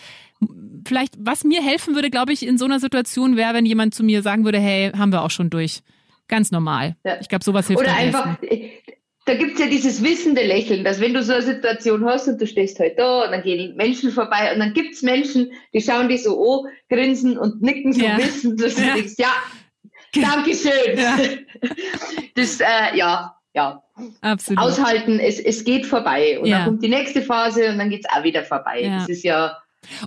vielleicht, 0.85 1.15
was 1.19 1.43
mir 1.43 1.61
helfen 1.61 1.95
würde, 1.95 2.09
glaube 2.09 2.33
ich, 2.33 2.45
in 2.45 2.57
so 2.57 2.65
einer 2.65 2.79
Situation 2.79 3.35
wäre, 3.35 3.53
wenn 3.53 3.65
jemand 3.65 3.95
zu 3.95 4.03
mir 4.03 4.21
sagen 4.21 4.45
würde, 4.45 4.59
hey, 4.59 4.91
haben 4.91 5.11
wir 5.11 5.23
auch 5.23 5.31
schon 5.31 5.49
durch. 5.49 5.81
Ganz 6.27 6.51
normal. 6.51 6.95
Ja. 7.03 7.17
Ich 7.19 7.29
glaube, 7.29 7.43
sowas 7.43 7.67
hilft 7.67 7.81
Oder 7.81 7.95
einfach, 7.95 8.37
da 9.25 9.35
gibt 9.35 9.53
es 9.53 9.59
ja 9.59 9.67
dieses 9.67 10.03
wissende 10.03 10.45
Lächeln, 10.45 10.83
dass 10.83 10.99
wenn 10.99 11.13
du 11.13 11.21
so 11.21 11.33
eine 11.33 11.43
Situation 11.43 12.05
hast 12.05 12.27
und 12.27 12.41
du 12.41 12.47
stehst 12.47 12.79
halt 12.79 12.97
da 12.97 13.25
und 13.25 13.31
dann 13.31 13.43
gehen 13.43 13.75
Menschen 13.75 14.11
vorbei 14.11 14.51
und 14.53 14.59
dann 14.59 14.73
gibt 14.73 14.95
es 14.95 15.03
Menschen, 15.03 15.51
die 15.73 15.81
schauen 15.81 16.09
dich 16.09 16.23
so 16.23 16.63
an, 16.65 16.71
grinsen 16.89 17.37
und 17.37 17.61
nicken 17.61 17.93
so 17.93 18.03
ja. 18.03 18.17
wissend, 18.17 18.61
dass 18.61 18.75
du 18.75 18.81
ja. 18.81 18.95
denkst, 18.95 19.13
ja, 19.17 19.33
Dankeschön. 20.13 20.97
Ja. 20.97 21.17
Das, 22.35 22.61
äh, 22.61 22.95
ja, 22.95 23.35
ja, 23.53 23.83
Absolut. 24.21 24.61
aushalten, 24.61 25.19
es, 25.19 25.39
es 25.39 25.63
geht 25.63 25.85
vorbei. 25.85 26.39
Und 26.39 26.47
ja. 26.47 26.57
dann 26.57 26.65
kommt 26.65 26.83
die 26.83 26.89
nächste 26.89 27.21
Phase 27.21 27.69
und 27.69 27.77
dann 27.77 27.89
geht's 27.89 28.07
auch 28.09 28.23
wieder 28.23 28.43
vorbei. 28.43 28.83
Ja. 28.83 28.99
Das 28.99 29.09
ist 29.09 29.23
ja. 29.23 29.57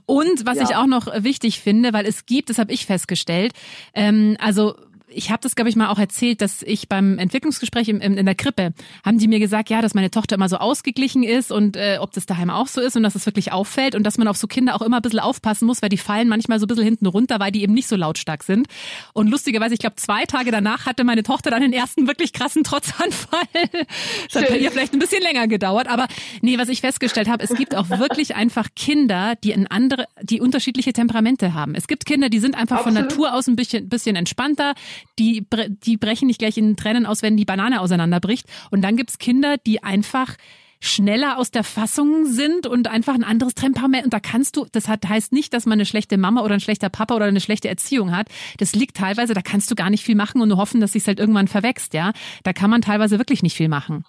Und 0.06 0.46
was 0.46 0.58
ja. 0.58 0.64
ich 0.64 0.76
auch 0.76 0.86
noch 0.86 1.08
wichtig 1.24 1.60
finde, 1.60 1.92
weil 1.92 2.06
es 2.06 2.26
gibt, 2.26 2.50
das 2.50 2.58
habe 2.58 2.72
ich 2.72 2.86
festgestellt, 2.86 3.52
ähm, 3.94 4.36
also 4.38 4.76
ich 5.14 5.30
habe 5.30 5.40
das, 5.40 5.54
glaube 5.54 5.70
ich, 5.70 5.76
mal 5.76 5.88
auch 5.88 5.98
erzählt, 5.98 6.40
dass 6.40 6.62
ich 6.62 6.88
beim 6.88 7.18
Entwicklungsgespräch 7.18 7.88
im, 7.88 8.00
in, 8.00 8.16
in 8.16 8.26
der 8.26 8.34
Krippe, 8.34 8.74
haben 9.04 9.18
die 9.18 9.28
mir 9.28 9.38
gesagt, 9.38 9.70
ja, 9.70 9.80
dass 9.82 9.94
meine 9.94 10.10
Tochter 10.10 10.36
immer 10.36 10.48
so 10.48 10.56
ausgeglichen 10.56 11.22
ist 11.22 11.52
und 11.52 11.76
äh, 11.76 11.98
ob 12.00 12.12
das 12.12 12.26
daheim 12.26 12.50
auch 12.50 12.66
so 12.66 12.80
ist 12.80 12.96
und 12.96 13.02
dass 13.02 13.14
es 13.14 13.26
wirklich 13.26 13.52
auffällt 13.52 13.94
und 13.94 14.02
dass 14.04 14.18
man 14.18 14.28
auf 14.28 14.36
so 14.36 14.46
Kinder 14.46 14.74
auch 14.74 14.82
immer 14.82 14.96
ein 14.96 15.02
bisschen 15.02 15.20
aufpassen 15.20 15.66
muss, 15.66 15.82
weil 15.82 15.88
die 15.88 15.98
fallen 15.98 16.28
manchmal 16.28 16.58
so 16.58 16.64
ein 16.64 16.68
bisschen 16.68 16.84
hinten 16.84 17.06
runter, 17.06 17.40
weil 17.40 17.52
die 17.52 17.62
eben 17.62 17.72
nicht 17.72 17.88
so 17.88 17.96
lautstark 17.96 18.42
sind. 18.42 18.66
Und 19.12 19.28
lustigerweise, 19.28 19.74
ich 19.74 19.80
glaube, 19.80 19.96
zwei 19.96 20.24
Tage 20.24 20.50
danach 20.50 20.86
hatte 20.86 21.04
meine 21.04 21.22
Tochter 21.22 21.50
dann 21.50 21.62
den 21.62 21.72
ersten 21.72 22.06
wirklich 22.06 22.32
krassen 22.32 22.64
Trotzanfall. 22.64 23.42
Das 24.32 24.42
hat 24.42 24.48
bei 24.48 24.58
ihr 24.58 24.70
vielleicht 24.70 24.92
ein 24.92 24.98
bisschen 24.98 25.22
länger 25.22 25.46
gedauert, 25.46 25.88
aber 25.88 26.08
nee, 26.40 26.58
was 26.58 26.68
ich 26.68 26.80
festgestellt 26.80 27.28
habe, 27.28 27.44
es 27.44 27.54
gibt 27.54 27.74
auch 27.74 27.88
wirklich 27.90 28.34
einfach 28.34 28.68
Kinder, 28.74 29.34
die 29.42 29.52
ein 29.52 29.66
andere, 29.66 30.06
die 30.22 30.40
unterschiedliche 30.40 30.92
Temperamente 30.92 31.54
haben. 31.54 31.74
Es 31.74 31.86
gibt 31.86 32.06
Kinder, 32.06 32.28
die 32.28 32.38
sind 32.38 32.56
einfach 32.56 32.78
Absolut. 32.78 32.98
von 32.98 33.08
Natur 33.08 33.34
aus 33.34 33.46
ein 33.46 33.56
bisschen, 33.56 33.88
bisschen 33.88 34.16
entspannter, 34.16 34.74
die, 35.18 35.46
die 35.68 35.96
brechen 35.96 36.26
nicht 36.26 36.38
gleich 36.38 36.56
in 36.56 36.76
Tränen 36.76 37.06
aus, 37.06 37.22
wenn 37.22 37.36
die 37.36 37.44
Banane 37.44 37.80
auseinanderbricht. 37.80 38.46
Und 38.70 38.82
dann 38.82 38.96
gibt's 38.96 39.18
Kinder, 39.18 39.56
die 39.58 39.82
einfach 39.82 40.36
schneller 40.80 41.38
aus 41.38 41.50
der 41.50 41.64
Fassung 41.64 42.26
sind 42.26 42.66
und 42.66 42.88
einfach 42.88 43.14
ein 43.14 43.24
anderes 43.24 43.54
Temperament. 43.54 44.04
Und 44.04 44.12
da 44.12 44.20
kannst 44.20 44.56
du, 44.56 44.66
das 44.70 44.88
hat, 44.88 45.08
heißt 45.08 45.32
nicht, 45.32 45.54
dass 45.54 45.66
man 45.66 45.74
eine 45.74 45.86
schlechte 45.86 46.18
Mama 46.18 46.42
oder 46.42 46.54
ein 46.54 46.60
schlechter 46.60 46.90
Papa 46.90 47.14
oder 47.16 47.24
eine 47.24 47.40
schlechte 47.40 47.68
Erziehung 47.68 48.14
hat. 48.14 48.28
Das 48.58 48.74
liegt 48.74 48.96
teilweise, 48.96 49.34
da 49.34 49.40
kannst 49.40 49.70
du 49.70 49.74
gar 49.74 49.90
nicht 49.90 50.04
viel 50.04 50.14
machen 50.14 50.42
und 50.42 50.48
nur 50.48 50.58
hoffen, 50.58 50.80
dass 50.80 50.92
sich 50.92 51.06
halt 51.06 51.18
irgendwann 51.18 51.48
verwächst, 51.48 51.94
ja. 51.94 52.12
Da 52.42 52.52
kann 52.52 52.70
man 52.70 52.82
teilweise 52.82 53.18
wirklich 53.18 53.42
nicht 53.42 53.56
viel 53.56 53.68
machen. 53.68 54.04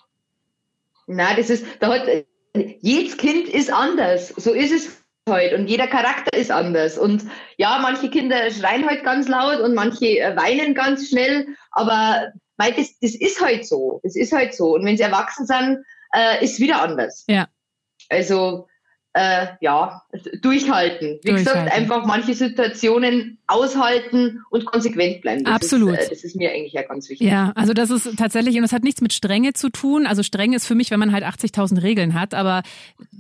Na, 1.08 1.36
das 1.36 1.50
ist, 1.50 1.66
da 1.80 1.94
hat, 1.94 2.08
jedes 2.82 3.18
Kind 3.18 3.48
ist 3.48 3.72
anders. 3.72 4.30
So 4.30 4.52
ist 4.52 4.72
es 4.72 5.05
heute 5.28 5.58
und 5.58 5.68
jeder 5.68 5.88
Charakter 5.88 6.38
ist 6.38 6.52
anders. 6.52 6.98
Und 6.98 7.24
ja, 7.58 7.80
manche 7.82 8.10
Kinder 8.10 8.52
schreien 8.52 8.88
heute 8.88 9.02
ganz 9.02 9.28
laut 9.28 9.60
und 9.60 9.74
manche 9.74 10.20
äh, 10.20 10.36
weinen 10.36 10.76
ganz 10.76 11.10
schnell, 11.10 11.48
aber 11.72 12.32
weil 12.58 12.74
das, 12.74 12.98
das 13.00 13.16
ist 13.16 13.42
halt 13.42 13.66
so. 13.68 14.00
Das 14.04 14.16
ist 14.16 14.32
halt 14.32 14.54
so. 14.54 14.76
Und 14.76 14.86
wenn 14.86 14.98
sie 14.98 15.04
erwachsen 15.04 15.46
sind, 15.46 15.84
äh, 16.14 16.44
ist 16.44 16.60
wieder 16.60 16.82
anders. 16.82 17.26
Ja. 17.28 17.48
Also 18.10 18.68
äh, 19.16 19.48
ja, 19.62 20.02
durchhalten. 20.42 21.20
Wie 21.24 21.30
durchhalten. 21.30 21.46
gesagt, 21.46 21.72
einfach 21.72 22.06
manche 22.06 22.34
Situationen 22.34 23.38
aushalten 23.48 24.44
und 24.50 24.66
konsequent 24.66 25.22
bleiben. 25.22 25.46
Das 25.46 25.54
Absolut. 25.54 25.98
Ist, 25.98 26.08
äh, 26.08 26.10
das 26.10 26.24
ist 26.26 26.36
mir 26.36 26.52
eigentlich 26.52 26.74
ja 26.74 26.82
ganz 26.82 27.10
wichtig. 27.10 27.30
Ja, 27.30 27.54
also 27.56 27.74
das 27.74 27.92
ist 27.92 28.18
tatsächlich, 28.18 28.58
und 28.58 28.64
das 28.64 28.74
hat 28.74 28.84
nichts 28.84 29.00
mit 29.00 29.14
Strenge 29.14 29.54
zu 29.54 29.70
tun. 29.70 30.06
Also 30.06 30.22
streng 30.22 30.52
ist 30.52 30.68
für 30.68 30.76
mich, 30.76 30.92
wenn 30.92 31.00
man 31.00 31.14
halt 31.14 31.24
80.000 31.24 31.82
Regeln 31.82 32.14
hat, 32.14 32.34
aber 32.34 32.64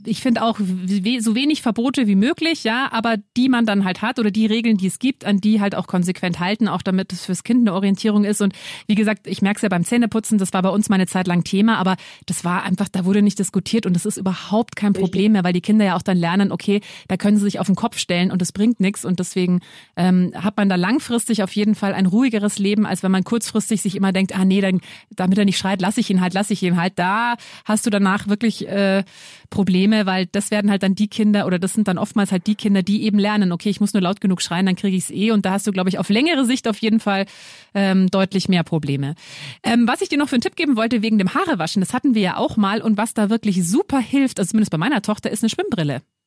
ich 0.05 0.21
finde 0.21 0.43
auch 0.43 0.60
so 0.60 1.36
wenig 1.36 1.62
Verbote 1.62 2.08
wie 2.08 2.15
möglich, 2.15 2.65
ja, 2.65 2.89
aber 2.91 3.15
die 3.38 3.47
man 3.47 3.65
dann 3.65 3.86
halt 3.86 4.01
hat 4.01 4.19
oder 4.19 4.31
die 4.31 4.47
Regeln, 4.47 4.75
die 4.75 4.88
es 4.88 4.99
gibt, 4.99 5.23
an 5.23 5.39
die 5.39 5.62
halt 5.62 5.75
auch 5.75 5.88
konsequent 5.88 6.41
halten, 6.41 6.67
auch 6.67 6.81
damit 6.81 7.13
es 7.13 7.25
fürs 7.25 7.45
Kind 7.45 7.62
eine 7.62 7.73
Orientierung 7.73 8.25
ist. 8.25 8.41
Und 8.41 8.53
wie 8.88 8.95
gesagt, 8.95 9.27
ich 9.27 9.41
merke 9.41 9.60
es 9.60 9.62
ja 9.62 9.69
beim 9.69 9.86
Zähneputzen, 9.86 10.39
das 10.39 10.51
war 10.51 10.62
bei 10.62 10.69
uns 10.69 10.89
mal 10.89 10.95
eine 10.95 11.08
Zeit 11.08 11.27
lang 11.27 11.45
Thema, 11.45 11.77
aber 11.77 11.95
das 12.25 12.43
war 12.43 12.63
einfach, 12.63 12.89
da 12.89 13.05
wurde 13.05 13.21
nicht 13.21 13.39
diskutiert 13.39 13.86
und 13.86 13.93
das 13.93 14.05
ist 14.05 14.17
überhaupt 14.17 14.75
kein 14.75 14.91
Problem 14.91 15.31
mehr, 15.31 15.45
weil 15.45 15.53
die 15.53 15.62
Kinder 15.62 15.85
ja 15.86 15.95
auch 15.95 16.02
dann 16.02 16.17
lernen, 16.17 16.52
okay, 16.52 16.82
da 17.08 17.17
können 17.17 17.38
sie 17.38 17.43
sich 17.43 17.60
auf 17.60 17.67
den 17.67 17.76
Kopf 17.76 17.98
stellen 17.98 18.32
und 18.32 18.41
das 18.41 18.52
bringt 18.52 18.80
nichts 18.80 19.06
und 19.06 19.19
deswegen 19.19 19.62
ähm, 19.95 20.32
hat 20.36 20.58
man 20.58 20.69
da 20.69 20.76
langfristig 20.76 21.43
auf 21.43 21.56
jeden 21.56 21.76
Fall 21.76 21.93
ein 21.93 22.06
ruhigeres 22.06 22.60
Leben, 22.60 22.86
als 22.86 23.04
wenn 23.04 23.12
man 23.12 23.24
kurzfristig 23.24 23.82
sich 23.82 23.95
immer 23.95 24.12
denkt, 24.12 24.38
ah 24.38 24.45
nee, 24.45 24.62
dann, 24.62 24.82
damit 25.12 25.38
er 25.38 25.45
nicht 25.45 25.58
schreit, 25.58 25.82
lasse 25.82 26.00
ich 26.00 26.10
ihn 26.10 26.21
halt, 26.21 26.34
lasse 26.34 26.54
ich 26.54 26.63
ihn 26.63 26.78
halt. 26.78 26.93
Da 26.98 27.36
hast 27.65 27.86
du 27.86 27.89
danach 27.89 28.28
wirklich 28.28 28.67
äh, 28.67 29.04
Probleme, 29.50 30.06
weil 30.06 30.26
das 30.28 30.52
werden 30.52 30.71
halt 30.71 30.84
dann 30.84 30.95
die 30.95 31.08
Kinder 31.08 31.45
oder 31.45 31.60
das 31.60 31.74
sind 31.74 31.88
dann 31.88 31.98
oftmals 31.98 32.32
halt 32.32 32.48
die 32.48 32.56
Kinder, 32.56 32.84
die 32.84 33.04
eben 33.04 33.19
lernen, 33.19 33.52
okay, 33.52 33.69
ich 33.69 33.80
muss 33.80 33.93
nur 33.93 34.02
laut 34.02 34.21
genug 34.21 34.41
schreien, 34.41 34.65
dann 34.65 34.76
kriege 34.76 34.98
ich 34.98 35.06
es 35.06 35.12
eh 35.12 35.32
und 35.32 35.45
da 35.45 35.52
hast 35.52 35.67
du, 35.67 35.71
glaube 35.71 35.89
ich, 35.89 36.00
auf 36.00 36.10
längere 36.10 36.45
Sicht 36.45 36.67
auf 36.67 36.78
jeden 36.80 37.00
Fall 37.00 37.26
ähm, 37.74 38.10
deutlich 38.10 38.50
mehr 38.50 38.63
Probleme. 38.63 39.15
Ähm, 39.63 39.88
was 39.88 40.02
ich 40.02 40.10
dir 40.10 40.17
noch 40.17 40.30
für 40.30 40.36
einen 40.36 40.41
Tipp 40.41 40.56
geben 40.56 40.76
wollte 40.76 41.02
wegen 41.02 41.17
dem 41.17 41.34
Haarewaschen, 41.34 41.82
das 41.82 41.93
hatten 41.93 42.15
wir 42.15 42.21
ja 42.21 42.38
auch 42.38 42.58
mal 42.58 42.82
und 42.82 42.98
was 42.98 43.13
da 43.13 43.30
wirklich 43.30 43.67
super 43.67 44.00
hilft, 44.00 44.39
also 44.39 44.52
zumindest 44.52 44.71
bei 44.71 44.78
meiner 44.78 45.02
Tochter, 45.02 45.32
ist 45.32 45.43
eine 45.43 45.50
Schwimmbrille. 45.50 45.74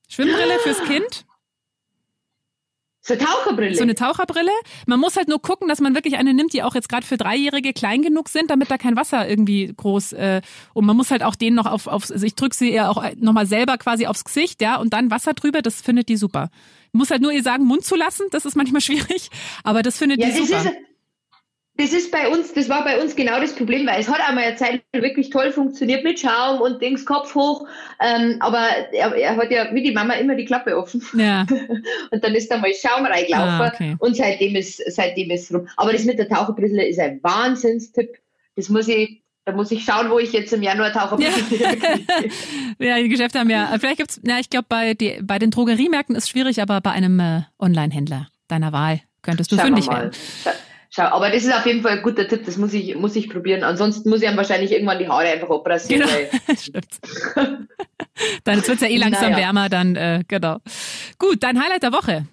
Schwimmbrille 0.09 0.59
fürs 0.63 0.83
Kind. 0.85 1.27
So 3.09 3.15
eine 3.15 3.25
Taucherbrille. 3.25 3.75
So 3.75 3.83
eine 3.83 3.95
Taucherbrille. 3.95 4.51
Man 4.87 5.01
muss 5.01 5.17
halt 5.17 5.29
nur 5.29 5.41
gucken, 5.41 5.67
dass 5.67 5.81
man 5.81 5.95
wirklich 5.95 6.19
eine 6.19 6.35
nimmt, 6.35 6.53
die 6.53 6.63
auch 6.63 6.75
jetzt 6.75 6.91
gerade 6.91 7.07
für 7.07 7.17
Dreijährige 7.17 7.73
klein 7.73 8.03
genug 8.03 8.29
sind, 8.29 8.51
damit 8.51 8.71
da 8.71 8.77
kein 8.77 8.97
Wasser 8.97 9.27
irgendwie 9.27 9.73
groß. 9.75 10.13
Äh, 10.13 10.43
und 10.75 10.85
man 10.85 10.95
muss 10.95 11.11
halt 11.11 11.23
auch 11.23 11.35
den 11.35 11.55
noch 11.55 11.65
auf, 11.65 11.87
auf 11.87 12.11
also 12.11 12.27
ich 12.27 12.35
drücke 12.35 12.55
sie 12.55 12.71
ja 12.71 12.91
auch 12.91 13.03
nochmal 13.17 13.47
selber 13.47 13.79
quasi 13.79 14.07
aufs 14.07 14.25
Gesicht, 14.25 14.61
ja, 14.61 14.77
und 14.77 14.93
dann 14.93 15.11
Wasser 15.11 15.33
drüber. 15.33 15.63
Das 15.63 15.81
findet 15.81 16.11
die 16.11 16.19
super. 16.19 16.51
Muss 16.93 17.11
halt 17.11 17.23
nur 17.23 17.33
ihr 17.33 17.43
sagen, 17.43 17.65
Mund 17.65 17.83
zu 17.85 17.97
lassen. 17.97 18.27
Das 18.31 18.45
ist 18.45 18.57
manchmal 18.57 18.81
schwierig, 18.83 19.31
aber 19.65 19.83
das 19.83 19.97
findet 19.97 20.21
ja, 20.21 20.27
die 20.27 20.45
super. 20.45 20.59
Ist, 20.59 20.73
das 21.79 21.93
ist 21.93 22.11
bei 22.11 22.29
uns, 22.29 22.53
das 22.53 22.69
war 22.69 22.83
bei 22.83 23.01
uns 23.01 23.15
genau 23.15 23.41
das 23.41 23.55
Problem, 23.55 23.87
weil 23.87 24.01
es 24.01 24.09
hat 24.09 24.21
einmal 24.29 24.45
eine 24.45 24.57
Zeit 24.57 24.83
wirklich 24.93 25.31
toll 25.31 25.53
funktioniert 25.53 26.03
mit 26.03 26.19
Schaum 26.19 26.61
und 26.61 26.83
Dings 26.83 27.07
Kopf 27.07 27.37
hoch, 27.37 27.69
ähm, 28.01 28.37
aber 28.41 28.67
er, 28.93 29.15
er, 29.15 29.37
hat 29.37 29.53
ja 29.53 29.73
wie 29.73 29.85
die 29.85 29.93
Mama 29.93 30.15
immer 30.15 30.35
die 30.35 30.45
Klappe 30.45 30.77
offen. 30.77 31.01
Ja. 31.15 31.47
und 32.11 32.25
dann 32.25 32.35
ist 32.35 32.51
da 32.51 32.59
mal 32.59 32.73
Schaum 32.75 33.07
reingelaufen 33.07 33.61
ah, 33.61 33.73
okay. 33.73 33.97
und 34.01 34.17
seitdem 34.17 34.57
ist, 34.57 34.83
seitdem 34.93 35.31
ist 35.31 35.55
rum. 35.55 35.69
Aber 35.77 35.93
das 35.93 36.05
mit 36.05 36.19
der 36.19 36.29
Taucherbrille 36.29 36.85
ist 36.85 36.99
ein 36.99 37.23
Wahnsinnstipp. 37.23 38.19
Das 38.57 38.69
muss 38.69 38.89
ich, 38.89 39.23
da 39.45 39.53
muss 39.53 39.71
ich 39.71 39.85
schauen, 39.85 40.11
wo 40.11 40.19
ich 40.19 40.33
jetzt 40.33 40.53
im 40.53 40.65
Januar 40.65 40.93
Taucherbrille 40.93 41.31
ja. 42.81 42.87
ja, 42.97 43.01
die 43.01 43.09
Geschäfte 43.09 43.39
haben 43.39 43.51
ja, 43.51 43.73
vielleicht 43.79 43.99
gibt's, 43.99 44.21
na, 44.25 44.41
ich 44.41 44.51
glaube, 44.51 44.67
bei, 44.69 44.97
bei 45.23 45.39
den 45.39 45.53
Drogeriemärkten 45.53 46.17
ist 46.17 46.25
es 46.25 46.31
schwierig, 46.31 46.61
aber 46.61 46.81
bei 46.81 46.91
einem 46.91 47.21
äh, 47.21 47.43
Online-Händler 47.61 48.27
deiner 48.49 48.73
Wahl 48.73 49.01
könntest 49.23 49.53
du 49.53 49.57
Schauen 49.57 49.67
fündig 49.67 49.89
werden. 49.89 50.11
Schau, 50.99 51.05
aber 51.05 51.31
das 51.31 51.45
ist 51.45 51.55
auf 51.55 51.65
jeden 51.65 51.83
Fall 51.83 51.99
ein 51.99 52.03
guter 52.03 52.27
Tipp, 52.27 52.45
das 52.45 52.57
muss 52.57 52.75
ich, 52.75 52.97
muss 52.97 53.15
ich 53.15 53.31
probieren. 53.31 53.63
Ansonsten 53.63 54.11
muss 54.11 54.21
ich 54.21 54.27
dann 54.27 54.37
wahrscheinlich 54.37 54.73
irgendwann 54.73 54.99
die 54.99 55.09
Haare 55.09 55.29
einfach 55.29 55.49
abrasieren. 55.49 56.09
Genau. 56.09 56.57
Stimmt. 56.61 56.89
dann 58.45 58.57
wird 58.57 58.69
es 58.69 58.81
ja 58.81 58.89
eh 58.89 58.97
langsam 58.97 59.31
naja. 59.31 59.45
wärmer, 59.45 59.69
dann 59.69 59.95
äh, 59.95 60.25
genau. 60.27 60.59
Gut, 61.17 61.45
dein 61.45 61.63
Highlight 61.63 61.85
der 61.85 61.93
Woche. 61.93 62.27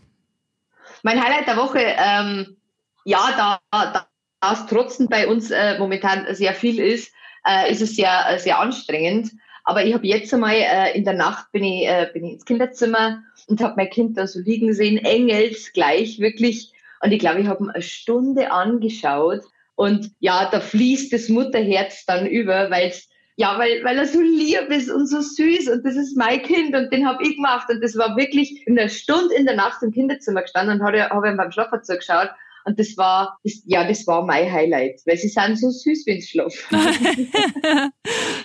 Mein 1.03 1.23
Highlight 1.23 1.45
der 1.47 1.57
Woche, 1.57 1.79
ähm, 1.79 2.57
ja, 3.03 3.59
da, 3.71 3.99
da 4.41 4.51
es 4.51 4.65
trotzdem 4.65 5.09
bei 5.09 5.27
uns 5.27 5.51
äh, 5.51 5.77
momentan 5.77 6.25
sehr 6.33 6.55
viel 6.55 6.79
ist, 6.79 7.13
äh, 7.47 7.71
ist 7.71 7.83
es 7.83 7.95
sehr, 7.95 8.25
äh, 8.31 8.39
sehr 8.39 8.57
anstrengend. 8.57 9.29
Aber 9.63 9.85
ich 9.85 9.93
habe 9.93 10.07
jetzt 10.07 10.33
einmal 10.33 10.55
äh, 10.55 10.97
in 10.97 11.05
der 11.05 11.13
Nacht 11.13 11.51
bin 11.51 11.63
ich, 11.63 11.87
äh, 11.87 12.09
bin 12.11 12.25
ich 12.25 12.33
ins 12.33 12.45
Kinderzimmer 12.45 13.21
und 13.45 13.61
habe 13.61 13.75
mein 13.77 13.91
Kind 13.91 14.17
da 14.17 14.25
so 14.25 14.39
liegen 14.39 14.73
sehen, 14.73 14.97
engelsgleich, 14.97 16.17
wirklich 16.17 16.71
und 17.01 17.11
ich 17.11 17.19
glaube, 17.19 17.41
ich 17.41 17.47
habe 17.47 17.63
ihn 17.63 17.69
eine 17.69 17.81
Stunde 17.81 18.51
angeschaut 18.51 19.41
und 19.75 20.11
ja, 20.19 20.49
da 20.49 20.59
fließt 20.59 21.11
das 21.11 21.29
Mutterherz 21.29 22.05
dann 22.05 22.25
über, 22.25 22.69
weil 22.71 22.93
ja, 23.37 23.59
weil, 23.59 23.83
weil 23.83 23.97
er 23.97 24.05
so 24.05 24.21
lieb 24.21 24.69
ist 24.69 24.89
und 24.89 25.07
so 25.07 25.19
süß 25.19 25.69
und 25.69 25.85
das 25.85 25.95
ist 25.95 26.15
mein 26.15 26.41
Kind 26.41 26.73
und 26.73 26.91
den 26.93 27.05
habe 27.05 27.21
ich 27.21 27.35
gemacht 27.35 27.67
und 27.69 27.83
das 27.83 27.97
war 27.97 28.15
wirklich 28.15 28.65
in 28.65 28.79
einer 28.79 28.87
Stunde 28.87 29.35
in 29.35 29.45
der 29.45 29.57
Nacht 29.57 29.83
im 29.83 29.91
Kinderzimmer 29.91 30.43
gestanden 30.43 30.79
und 30.79 30.85
habe 30.85 31.03
hab 31.03 31.25
ihm 31.25 31.35
beim 31.35 31.51
Schlafen 31.51 31.83
zugeschaut 31.83 32.29
und 32.65 32.79
das 32.79 32.97
war, 32.97 33.37
das, 33.43 33.61
ja, 33.65 33.87
das 33.87 34.07
war 34.07 34.25
mein 34.25 34.51
Highlight, 34.51 35.01
weil 35.05 35.17
sie 35.17 35.29
sind 35.29 35.59
so 35.59 35.69
süß, 35.69 36.03
wenn 36.07 36.19
sie 36.19 36.27
schlafen. 36.27 37.31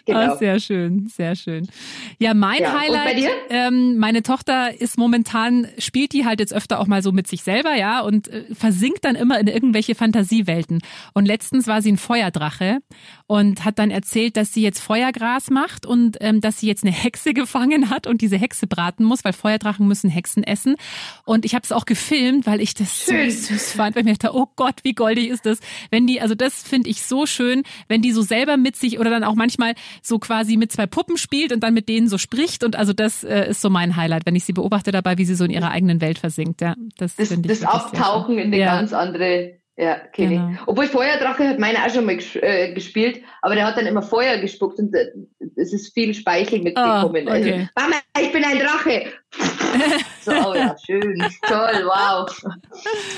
genau. 0.04 0.34
Oh, 0.34 0.36
sehr 0.36 0.60
schön, 0.60 1.08
sehr 1.08 1.34
schön. 1.34 1.66
Ja, 2.18 2.34
mein 2.34 2.60
ja. 2.60 2.78
Highlight, 2.78 3.30
ähm, 3.48 3.96
meine 3.96 4.22
Tochter 4.22 4.78
ist 4.78 4.98
momentan, 4.98 5.68
spielt 5.78 6.12
die 6.12 6.26
halt 6.26 6.38
jetzt 6.38 6.52
öfter 6.52 6.80
auch 6.80 6.86
mal 6.86 7.02
so 7.02 7.12
mit 7.12 7.28
sich 7.28 7.42
selber, 7.42 7.74
ja, 7.74 8.02
und 8.02 8.28
äh, 8.28 8.44
versinkt 8.54 9.06
dann 9.06 9.16
immer 9.16 9.40
in 9.40 9.46
irgendwelche 9.46 9.94
Fantasiewelten. 9.94 10.82
Und 11.14 11.24
letztens 11.24 11.66
war 11.66 11.80
sie 11.80 11.92
ein 11.92 11.96
Feuerdrache 11.96 12.80
und 13.26 13.64
hat 13.64 13.78
dann 13.78 13.90
erzählt, 13.90 14.36
dass 14.36 14.52
sie 14.52 14.62
jetzt 14.62 14.80
Feuergras 14.80 15.48
macht 15.48 15.86
und 15.86 16.18
ähm, 16.20 16.42
dass 16.42 16.60
sie 16.60 16.66
jetzt 16.66 16.84
eine 16.84 16.92
Hexe 16.92 17.32
gefangen 17.34 17.88
hat 17.88 18.06
und 18.06 18.20
diese 18.20 18.36
Hexe 18.36 18.66
braten 18.66 19.04
muss, 19.04 19.24
weil 19.24 19.32
Feuerdrachen 19.32 19.88
müssen 19.88 20.10
Hexen 20.10 20.44
essen. 20.44 20.76
Und 21.24 21.46
ich 21.46 21.54
habe 21.54 21.62
es 21.64 21.72
auch 21.72 21.86
gefilmt, 21.86 22.46
weil 22.46 22.60
ich 22.60 22.74
das 22.74 23.04
schön. 23.04 23.30
so 23.30 23.54
süß 23.54 23.72
fand, 23.72 23.96
weil 23.96 24.09
mir 24.10 24.34
oh 24.34 24.46
Gott, 24.56 24.76
wie 24.82 24.94
goldig 24.94 25.28
ist 25.28 25.46
das, 25.46 25.60
wenn 25.90 26.06
die, 26.06 26.20
also 26.20 26.34
das 26.34 26.62
finde 26.62 26.90
ich 26.90 27.02
so 27.02 27.26
schön, 27.26 27.62
wenn 27.88 28.02
die 28.02 28.12
so 28.12 28.22
selber 28.22 28.56
mit 28.56 28.76
sich 28.76 28.98
oder 28.98 29.10
dann 29.10 29.24
auch 29.24 29.34
manchmal 29.34 29.74
so 30.02 30.18
quasi 30.18 30.56
mit 30.56 30.72
zwei 30.72 30.86
Puppen 30.86 31.16
spielt 31.16 31.52
und 31.52 31.60
dann 31.60 31.74
mit 31.74 31.88
denen 31.88 32.08
so 32.08 32.18
spricht 32.18 32.64
und 32.64 32.76
also 32.76 32.92
das 32.92 33.24
äh, 33.24 33.50
ist 33.50 33.60
so 33.60 33.70
mein 33.70 33.96
Highlight, 33.96 34.26
wenn 34.26 34.36
ich 34.36 34.44
sie 34.44 34.52
beobachte 34.52 34.92
dabei, 34.92 35.18
wie 35.18 35.24
sie 35.24 35.34
so 35.34 35.44
in 35.44 35.50
ihrer 35.50 35.70
eigenen 35.70 36.00
Welt 36.00 36.18
versinkt. 36.18 36.60
Ja, 36.60 36.74
das 36.98 37.16
das, 37.16 37.34
das 37.42 37.62
Abtauchen 37.64 38.38
in 38.38 38.46
eine 38.48 38.58
ja. 38.58 38.76
ganz 38.76 38.92
andere 38.92 39.60
ja, 39.80 39.94
kenne 40.12 40.34
genau. 40.34 40.50
ich. 40.50 40.58
Obwohl 40.66 40.86
Feuerdrache 40.86 41.48
hat 41.48 41.58
meiner 41.58 41.86
auch 41.86 41.90
schon 41.90 42.04
mal 42.04 42.18
äh, 42.34 42.74
gespielt, 42.74 43.22
aber 43.40 43.54
der 43.54 43.66
hat 43.66 43.78
dann 43.78 43.86
immer 43.86 44.02
Feuer 44.02 44.36
gespuckt 44.36 44.78
und 44.78 44.94
äh, 44.94 45.06
es 45.56 45.72
ist 45.72 45.94
viel 45.94 46.12
Speichel 46.12 46.60
mitgekommen. 46.60 47.26
Oh, 47.26 47.30
okay. 47.30 47.52
also, 47.52 47.68
Mama, 47.76 47.96
ich 48.20 48.30
bin 48.30 48.44
ein 48.44 48.58
Drache. 48.58 49.06
so, 50.20 50.32
oh 50.32 50.54
ja, 50.54 50.76
schön, 50.84 51.24
toll, 51.46 51.84
wow. 51.86 52.28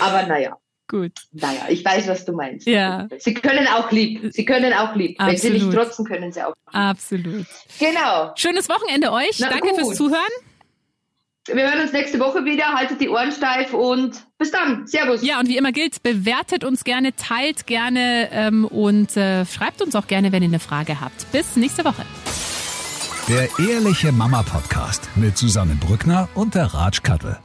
Aber 0.01 0.27
naja. 0.27 0.57
Gut. 0.93 1.13
Naja, 1.33 1.63
ich 1.71 1.83
weiß, 1.83 2.07
was 2.07 2.27
du 2.27 2.33
meinst. 2.35 2.67
Ja. 2.67 3.09
Sie 3.19 3.33
können 3.33 3.67
auch 3.67 3.91
lieb. 3.91 4.31
Sie 4.31 4.45
können 4.45 4.75
auch 4.75 4.95
lieb. 4.95 5.19
Absolut. 5.19 5.43
Wenn 5.43 5.51
sie 5.59 5.65
nicht 5.65 5.75
trotzen, 5.75 6.05
können 6.05 6.33
sie 6.33 6.43
auch 6.43 6.49
lieb. 6.49 6.75
Absolut. 6.75 7.47
Genau. 7.79 8.33
Schönes 8.37 8.69
Wochenende 8.69 9.11
euch. 9.11 9.39
Na, 9.39 9.49
Danke 9.49 9.69
gut. 9.69 9.79
fürs 9.79 9.97
Zuhören. 9.97 10.21
Wir 11.47 11.63
hören 11.63 11.81
uns 11.81 11.95
nächste 11.95 12.21
Woche 12.21 12.45
wieder. 12.45 12.75
Haltet 12.75 13.01
die 13.01 13.09
Ohren 13.09 13.33
steif 13.33 13.73
und 13.73 14.23
bis 14.37 14.51
dann. 14.51 14.87
Servus. 14.87 15.25
Ja, 15.25 15.41
und 15.41 15.49
wie 15.49 15.57
immer 15.57 15.73
gilt, 15.73 16.03
bewertet 16.03 16.63
uns 16.63 16.85
gerne, 16.85 17.17
teilt 17.17 17.67
gerne 17.67 18.29
ähm, 18.31 18.67
und 18.67 19.17
äh, 19.17 19.47
schreibt 19.47 19.81
uns 19.81 19.97
auch 19.97 20.07
gerne, 20.07 20.31
wenn 20.31 20.43
ihr 20.43 20.51
eine 20.51 20.61
Frage 20.61 21.01
habt. 21.01 21.33
Bis 21.33 21.57
nächste 21.57 21.87
Woche. 21.87 22.05
Der 23.31 23.49
Ehrliche 23.67 24.13
Mama 24.13 24.43
Podcast 24.43 25.09
mit 25.17 25.39
Susanne 25.39 25.75
Brückner 25.75 26.29
und 26.35 26.55
der 26.55 26.67
Ratsch 26.67 27.03
Kattel. 27.03 27.39